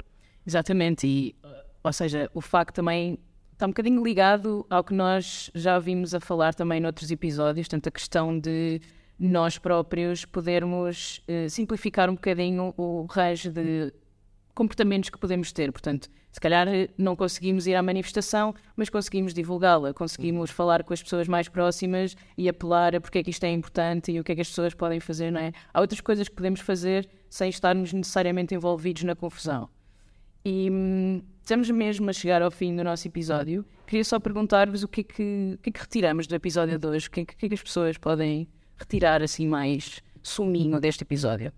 Exatamente, 0.48 1.06
e, 1.06 1.36
uh, 1.44 1.50
ou 1.84 1.92
seja, 1.92 2.32
o 2.34 2.40
facto 2.40 2.76
também 2.76 3.20
está 3.52 3.66
um 3.66 3.70
bocadinho 3.70 4.02
ligado 4.02 4.66
ao 4.70 4.84
que 4.84 4.94
nós 4.94 5.52
já 5.54 5.78
vimos 5.78 6.16
a 6.16 6.20
falar 6.20 6.56
também 6.56 6.80
noutros 6.80 7.12
episódios, 7.12 7.68
tanto 7.68 7.90
a 7.90 7.92
questão 7.92 8.40
de 8.40 8.82
nós 9.20 9.60
próprios 9.60 10.26
podermos 10.26 11.22
eh, 11.28 11.48
simplificar 11.48 12.10
um 12.10 12.16
bocadinho 12.16 12.74
o 12.76 13.06
range 13.08 13.52
de 13.52 13.94
comportamentos 14.54 15.10
que 15.10 15.18
podemos 15.18 15.52
ter. 15.52 15.72
Portanto, 15.72 16.10
se 16.32 16.40
calhar 16.40 16.68
eh, 16.68 16.90
não 16.98 17.16
conseguimos 17.16 17.68
ir 17.68 17.76
à 17.76 17.82
manifestação, 17.82 18.54
mas 18.76 18.90
conseguimos 18.90 19.34
divulgá-la, 19.34 19.94
conseguimos 19.94 20.50
falar 20.50 20.84
com 20.84 20.94
as 20.94 21.04
pessoas 21.04 21.28
mais 21.28 21.50
próximas 21.50 22.16
e 22.38 22.48
apelar 22.48 22.96
a 22.96 23.02
porque 23.02 23.20
é 23.20 23.24
que 23.24 23.30
isto 23.30 23.44
é 23.44 23.52
importante 23.52 24.12
e 24.12 24.20
o 24.20 24.24
que 24.24 24.32
é 24.32 24.36
que 24.36 24.42
as 24.42 24.50
pessoas 24.50 24.74
podem 24.74 25.00
fazer, 25.00 25.32
não 25.32 25.42
é? 25.42 25.52
Há 25.74 25.82
outras 25.82 26.00
coisas 26.00 26.28
que 26.28 26.36
podemos 26.36 26.62
fazer 26.62 27.10
sem 27.30 27.50
estarmos 27.50 27.92
necessariamente 27.92 28.56
envolvidos 28.56 29.04
na 29.04 29.16
confusão. 29.16 29.70
E 30.44 30.70
hum, 30.72 31.22
estamos 31.42 31.70
mesmo 31.70 32.10
a 32.10 32.14
chegar 32.14 32.42
ao 32.42 32.50
fim 32.50 32.76
do 32.76 32.84
nosso 32.84 33.08
episódio. 33.08 33.66
Queria 33.86 34.04
só 34.04 34.20
perguntar-vos 34.20 34.84
o 34.84 34.88
que 34.88 35.02
é 35.02 35.04
que, 35.04 35.60
que, 35.62 35.70
é 35.70 35.72
que 35.72 35.80
retiramos 35.80 36.28
do 36.28 36.34
episódio 36.34 36.80
de 36.80 36.88
hoje, 36.88 37.08
o 37.08 37.12
que 37.12 37.20
é 37.22 37.26
que, 37.26 37.34
o 37.34 37.38
que, 37.38 37.46
é 37.46 37.50
que 37.50 37.56
as 37.56 37.62
pessoas 37.62 37.98
podem 37.98 38.48
retirar 38.78 39.22
assim 39.22 39.48
mais 39.48 40.02
suminho 40.24 40.80
deste 40.80 41.04
episódio. 41.04 41.52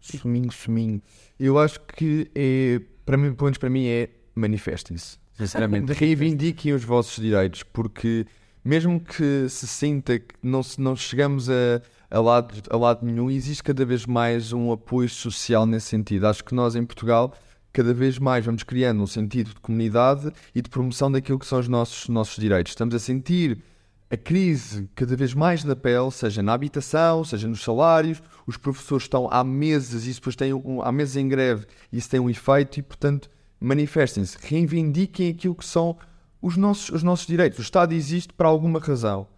Suminho, 0.00 0.50
suminho. 0.50 1.02
Eu 1.38 1.58
acho 1.58 1.80
que 1.80 2.30
é, 2.34 2.80
para 3.04 3.16
mim, 3.16 3.32
pelo 3.32 3.44
menos 3.44 3.58
para 3.58 3.70
mim, 3.70 3.86
é 3.86 4.10
manifestem-se. 4.34 5.18
Sinceramente, 5.34 5.92
reivindiquem 5.94 6.72
os 6.72 6.84
vossos 6.84 7.22
direitos, 7.22 7.62
porque 7.62 8.26
mesmo 8.64 9.00
que 9.00 9.48
se 9.48 9.66
sinta 9.66 10.18
que 10.18 10.34
não, 10.42 10.60
não 10.78 10.94
chegamos 10.94 11.48
a, 11.48 11.80
a, 12.10 12.20
lado, 12.20 12.54
a 12.68 12.76
lado 12.76 13.04
nenhum, 13.04 13.30
existe 13.30 13.62
cada 13.62 13.84
vez 13.84 14.06
mais 14.06 14.52
um 14.52 14.72
apoio 14.72 15.08
social 15.08 15.66
nesse 15.66 15.86
sentido. 15.86 16.26
Acho 16.26 16.44
que 16.44 16.54
nós 16.54 16.74
em 16.76 16.84
Portugal 16.84 17.34
cada 17.72 17.94
vez 17.94 18.18
mais 18.18 18.44
vamos 18.44 18.62
criando 18.62 19.02
um 19.02 19.06
sentido 19.06 19.50
de 19.50 19.60
comunidade 19.60 20.30
e 20.54 20.60
de 20.60 20.68
promoção 20.68 21.10
daquilo 21.10 21.38
que 21.38 21.46
são 21.46 21.58
os 21.58 21.68
nossos, 21.68 22.08
nossos 22.08 22.36
direitos. 22.36 22.72
Estamos 22.72 22.94
a 22.94 22.98
sentir 22.98 23.62
a 24.10 24.16
crise 24.16 24.90
cada 24.94 25.14
vez 25.14 25.32
mais 25.32 25.62
na 25.62 25.76
pele, 25.76 26.10
seja 26.10 26.42
na 26.42 26.52
habitação, 26.52 27.24
seja 27.24 27.46
nos 27.46 27.62
salários. 27.62 28.20
Os 28.46 28.56
professores 28.56 29.04
estão 29.04 29.28
há 29.30 29.44
meses, 29.44 30.06
e 30.06 30.12
depois 30.12 30.34
tem 30.34 30.52
um, 30.52 30.82
há 30.82 30.90
meses 30.90 31.16
em 31.16 31.28
greve, 31.28 31.66
e 31.92 31.98
isso 31.98 32.10
tem 32.10 32.18
um 32.18 32.28
efeito, 32.28 32.80
e 32.80 32.82
portanto 32.82 33.30
manifestem-se, 33.60 34.38
reivindiquem 34.40 35.30
aquilo 35.30 35.54
que 35.54 35.64
são 35.64 35.96
os 36.40 36.56
nossos, 36.56 36.88
os 36.88 37.02
nossos 37.02 37.26
direitos. 37.26 37.58
O 37.58 37.62
Estado 37.62 37.92
existe 37.92 38.32
para 38.32 38.48
alguma 38.48 38.80
razão. 38.80 39.28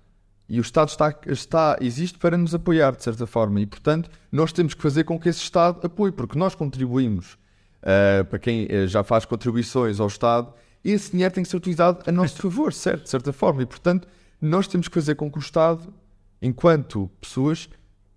E 0.48 0.58
o 0.58 0.62
Estado 0.62 0.88
está, 0.88 1.14
está, 1.26 1.76
existe 1.80 2.18
para 2.18 2.36
nos 2.36 2.54
apoiar, 2.54 2.94
de 2.94 3.02
certa 3.02 3.26
forma. 3.26 3.60
E, 3.60 3.66
portanto, 3.66 4.10
nós 4.30 4.52
temos 4.52 4.74
que 4.74 4.82
fazer 4.82 5.04
com 5.04 5.18
que 5.18 5.28
esse 5.28 5.40
Estado 5.40 5.84
apoie, 5.84 6.12
porque 6.12 6.38
nós 6.38 6.54
contribuímos. 6.54 7.38
Uh, 7.82 8.24
para 8.26 8.38
quem 8.38 8.66
uh, 8.66 8.86
já 8.86 9.02
faz 9.02 9.24
contribuições 9.24 9.98
ao 9.98 10.06
Estado, 10.06 10.52
esse 10.84 11.10
dinheiro 11.10 11.34
tem 11.34 11.42
que 11.42 11.50
ser 11.50 11.56
utilizado 11.56 11.98
a 12.06 12.12
nosso 12.12 12.36
favor, 12.40 12.72
certo? 12.72 13.04
De 13.04 13.10
certa 13.10 13.32
forma. 13.32 13.62
E, 13.62 13.66
portanto, 13.66 14.06
nós 14.42 14.66
temos 14.66 14.88
que 14.88 14.94
fazer 14.94 15.14
com 15.14 15.30
que 15.30 15.38
o 15.38 15.40
Estado, 15.40 15.94
enquanto 16.42 17.08
pessoas, 17.20 17.70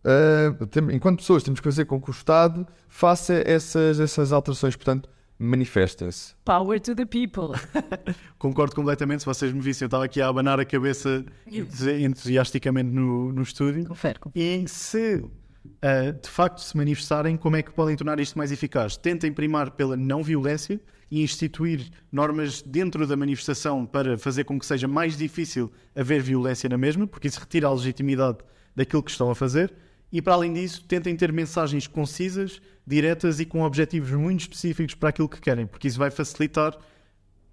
uh, 0.03 0.65
tem, 0.65 0.95
enquanto 0.95 1.19
pessoas, 1.19 1.43
temos 1.43 1.59
que 1.59 1.63
fazer 1.63 1.85
com 1.85 2.01
que 2.01 2.09
o 2.09 2.11
Estado 2.11 2.67
faça 2.89 3.35
essas, 3.45 3.99
essas 3.99 4.33
alterações. 4.33 4.75
Portanto, 4.75 5.07
manifestem-se. 5.37 6.33
Power 6.43 6.79
to 6.79 6.95
the 6.95 7.05
people. 7.05 7.49
Concordo 8.39 8.75
completamente. 8.75 9.19
Se 9.19 9.25
vocês 9.27 9.53
me 9.53 9.61
vissem, 9.61 9.85
eu 9.85 9.87
estava 9.87 10.05
aqui 10.05 10.19
a 10.19 10.27
abanar 10.27 10.59
a 10.59 10.65
cabeça 10.65 11.23
entusiasticamente 11.47 12.89
no, 12.89 13.31
no 13.31 13.43
estúdio. 13.43 13.85
Confere. 13.85 14.19
E 14.33 14.67
se 14.67 15.17
uh, 15.17 16.21
de 16.21 16.29
facto 16.29 16.57
se 16.59 16.75
manifestarem, 16.75 17.37
como 17.37 17.55
é 17.55 17.61
que 17.61 17.71
podem 17.71 17.95
tornar 17.95 18.19
isto 18.19 18.35
mais 18.35 18.51
eficaz? 18.51 18.97
Tentem 18.97 19.31
primar 19.31 19.71
pela 19.71 19.95
não 19.95 20.23
violência 20.23 20.81
e 21.09 21.21
instituir 21.21 21.89
normas 22.11 22.61
dentro 22.61 23.05
da 23.05 23.15
manifestação 23.15 23.85
para 23.85 24.17
fazer 24.17 24.43
com 24.43 24.59
que 24.59 24.65
seja 24.65 24.87
mais 24.87 25.17
difícil 25.17 25.71
haver 25.95 26.21
violência 26.21 26.69
na 26.69 26.77
mesma, 26.77 27.07
porque 27.07 27.27
isso 27.27 27.39
retira 27.39 27.67
a 27.67 27.73
legitimidade 27.73 28.39
daquilo 28.75 29.03
que 29.03 29.11
estão 29.11 29.29
a 29.29 29.35
fazer. 29.35 29.73
E 30.11 30.21
para 30.21 30.33
além 30.33 30.53
disso, 30.53 30.83
tentem 30.85 31.15
ter 31.15 31.31
mensagens 31.31 31.87
concisas, 31.87 32.61
diretas 32.85 33.39
e 33.39 33.45
com 33.45 33.61
objetivos 33.61 34.11
muito 34.11 34.41
específicos 34.41 34.95
para 34.95 35.09
aquilo 35.09 35.29
que 35.29 35.41
querem, 35.41 35.65
porque 35.65 35.87
isso 35.87 35.99
vai 35.99 36.11
facilitar 36.11 36.77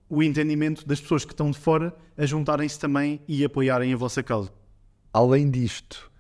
o 0.08 0.22
entendimento 0.22 0.86
das 0.86 1.00
pessoas 1.00 1.24
que 1.24 1.32
estão 1.32 1.50
de 1.50 1.58
fora 1.58 1.96
a 2.16 2.26
juntarem-se 2.26 2.78
também 2.78 3.20
e 3.26 3.44
apoiarem 3.44 3.94
a 3.94 3.96
vossa 3.96 4.22
causa. 4.22 4.52
Além 5.12 5.50
disto, 5.50 6.10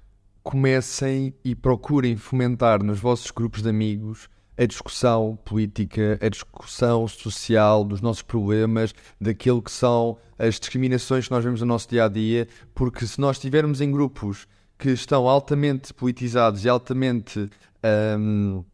comecem 0.42 1.34
e 1.44 1.54
procurem 1.54 2.16
fomentar 2.16 2.82
nos 2.82 2.98
vossos 2.98 3.30
grupos 3.30 3.62
de 3.62 3.68
amigos 3.68 4.28
a 4.56 4.66
discussão 4.66 5.38
política, 5.44 6.18
a 6.20 6.28
discussão 6.28 7.08
social 7.08 7.84
dos 7.84 8.00
nossos 8.00 8.22
problemas, 8.22 8.94
daquilo 9.20 9.62
que 9.62 9.70
são 9.70 10.18
as 10.38 10.58
discriminações 10.58 11.26
que 11.26 11.30
nós 11.30 11.42
vemos 11.42 11.60
no 11.60 11.66
nosso 11.66 11.88
dia 11.88 12.04
a 12.04 12.08
dia, 12.08 12.46
porque 12.74 13.06
se 13.06 13.20
nós 13.20 13.36
estivermos 13.36 13.80
em 13.80 13.90
grupos 13.90 14.46
que 14.78 14.90
estão 14.90 15.28
altamente 15.28 15.94
politizados 15.94 16.64
e 16.64 16.68
altamente. 16.68 17.48
Um, 17.84 18.64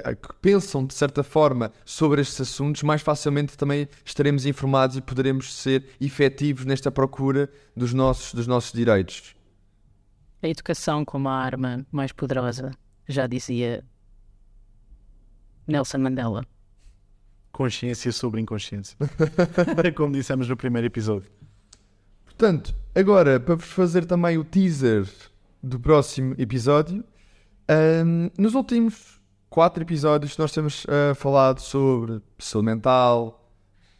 que 0.00 0.34
pensam 0.42 0.84
de 0.84 0.92
certa 0.92 1.22
forma 1.22 1.70
sobre 1.84 2.20
estes 2.20 2.40
assuntos, 2.40 2.82
mais 2.82 3.00
facilmente 3.00 3.56
também 3.56 3.88
estaremos 4.04 4.44
informados 4.44 4.96
e 4.96 5.00
poderemos 5.00 5.54
ser 5.54 5.88
efetivos 6.00 6.64
nesta 6.64 6.90
procura 6.90 7.48
dos 7.76 7.92
nossos, 7.92 8.34
dos 8.34 8.48
nossos 8.48 8.72
direitos. 8.72 9.36
A 10.42 10.48
educação 10.48 11.04
como 11.04 11.28
a 11.28 11.34
arma 11.34 11.86
mais 11.92 12.10
poderosa, 12.10 12.72
já 13.08 13.28
dizia 13.28 13.84
Nelson 15.66 15.98
Mandela. 15.98 16.44
Consciência 17.52 18.10
sobre 18.12 18.40
inconsciência. 18.40 18.96
Como 19.94 20.12
dissemos 20.12 20.48
no 20.48 20.56
primeiro 20.56 20.86
episódio. 20.86 21.30
Portanto, 22.24 22.74
agora, 22.94 23.38
para 23.38 23.54
vos 23.54 23.66
fazer 23.66 24.04
também 24.06 24.36
o 24.36 24.44
teaser 24.44 25.06
do 25.62 25.78
próximo 25.78 26.34
episódio, 26.36 27.04
um, 28.04 28.30
nos 28.36 28.54
últimos 28.54 29.20
quatro 29.48 29.82
episódios 29.82 30.36
nós 30.36 30.52
temos 30.52 30.84
uh, 30.84 31.14
falado 31.14 31.60
sobre 31.60 32.20
saúde 32.38 32.66
mental, 32.66 33.48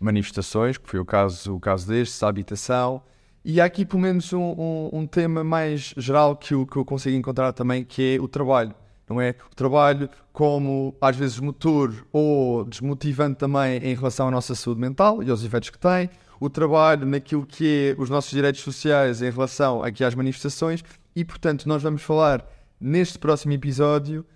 manifestações, 0.00 0.76
que 0.76 0.88
foi 0.88 0.98
o 0.98 1.04
caso, 1.04 1.54
o 1.54 1.60
caso 1.60 1.86
deste, 1.86 2.24
habitação, 2.24 3.02
e 3.44 3.60
há 3.60 3.64
aqui 3.64 3.84
pelo 3.84 4.02
menos 4.02 4.32
um, 4.32 4.40
um, 4.40 4.90
um 4.92 5.06
tema 5.06 5.44
mais 5.44 5.94
geral 5.96 6.36
que 6.36 6.54
eu, 6.54 6.66
que 6.66 6.76
eu 6.76 6.84
consigo 6.84 7.16
encontrar 7.16 7.52
também, 7.52 7.84
que 7.84 8.16
é 8.16 8.20
o 8.20 8.26
trabalho 8.26 8.74
não 9.08 9.20
é? 9.20 9.34
O 9.50 9.54
trabalho 9.54 10.08
como, 10.32 10.96
às 11.00 11.16
vezes, 11.16 11.38
motor 11.38 12.06
ou 12.12 12.64
desmotivante 12.64 13.38
também 13.38 13.76
em 13.78 13.94
relação 13.94 14.28
à 14.28 14.30
nossa 14.30 14.54
saúde 14.54 14.80
mental 14.80 15.22
e 15.22 15.30
aos 15.30 15.44
efeitos 15.44 15.70
que 15.70 15.78
tem. 15.78 16.10
O 16.40 16.50
trabalho 16.50 17.06
naquilo 17.06 17.46
que 17.46 17.94
é 17.96 18.00
os 18.00 18.10
nossos 18.10 18.30
direitos 18.30 18.60
sociais 18.60 19.22
em 19.22 19.30
relação 19.30 19.82
aqui 19.82 20.02
às 20.02 20.14
manifestações. 20.14 20.82
E, 21.14 21.24
portanto, 21.24 21.68
nós 21.68 21.82
vamos 21.82 22.02
falar 22.02 22.44
neste 22.80 23.18
próximo 23.18 23.52
episódio 23.52 24.26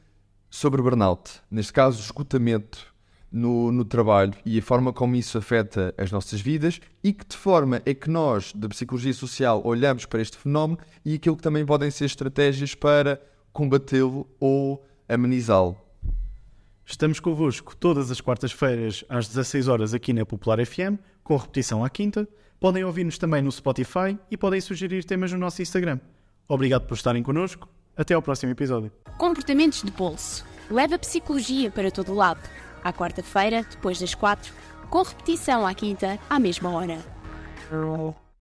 sobre 0.48 0.80
burnout. 0.80 1.40
Neste 1.50 1.72
caso, 1.72 2.00
esgotamento 2.00 2.94
no, 3.30 3.70
no 3.70 3.84
trabalho 3.84 4.32
e 4.44 4.58
a 4.58 4.62
forma 4.62 4.92
como 4.92 5.16
isso 5.16 5.36
afeta 5.38 5.94
as 5.98 6.10
nossas 6.10 6.40
vidas 6.40 6.80
e 7.04 7.12
que 7.12 7.26
de 7.26 7.36
forma 7.36 7.82
é 7.84 7.92
que 7.92 8.08
nós, 8.08 8.52
da 8.54 8.68
psicologia 8.68 9.12
social, 9.12 9.60
olhamos 9.64 10.06
para 10.06 10.22
este 10.22 10.36
fenómeno 10.36 10.78
e 11.04 11.14
aquilo 11.14 11.36
que 11.36 11.42
também 11.42 11.64
podem 11.64 11.90
ser 11.90 12.06
estratégias 12.06 12.74
para 12.74 13.20
combatê-lo 13.58 14.24
ou 14.38 14.86
amenizá-lo. 15.08 15.76
Estamos 16.86 17.18
convosco 17.18 17.74
todas 17.74 18.08
as 18.08 18.20
quartas-feiras 18.20 19.04
às 19.08 19.26
16 19.26 19.66
horas 19.66 19.92
aqui 19.92 20.12
na 20.12 20.24
Popular 20.24 20.64
FM, 20.64 20.96
com 21.24 21.34
repetição 21.34 21.84
à 21.84 21.90
quinta. 21.90 22.28
Podem 22.60 22.84
ouvir-nos 22.84 23.18
também 23.18 23.42
no 23.42 23.50
Spotify 23.50 24.16
e 24.30 24.36
podem 24.36 24.60
sugerir 24.60 25.04
temas 25.04 25.32
no 25.32 25.38
nosso 25.38 25.60
Instagram. 25.60 25.98
Obrigado 26.46 26.86
por 26.86 26.94
estarem 26.94 27.20
connosco. 27.20 27.68
Até 27.96 28.14
ao 28.14 28.22
próximo 28.22 28.52
episódio. 28.52 28.92
Comportamentos 29.18 29.82
de 29.82 29.90
bolso. 29.90 30.46
Leva 30.70 30.94
a 30.94 30.98
psicologia 30.98 31.68
para 31.68 31.90
todo 31.90 32.14
lado. 32.14 32.48
À 32.84 32.92
quarta-feira, 32.92 33.66
depois 33.68 33.98
das 33.98 34.14
quatro, 34.14 34.54
com 34.88 35.02
repetição 35.02 35.66
à 35.66 35.74
quinta, 35.74 36.16
à 36.30 36.38
mesma 36.38 36.70
hora. 36.70 36.98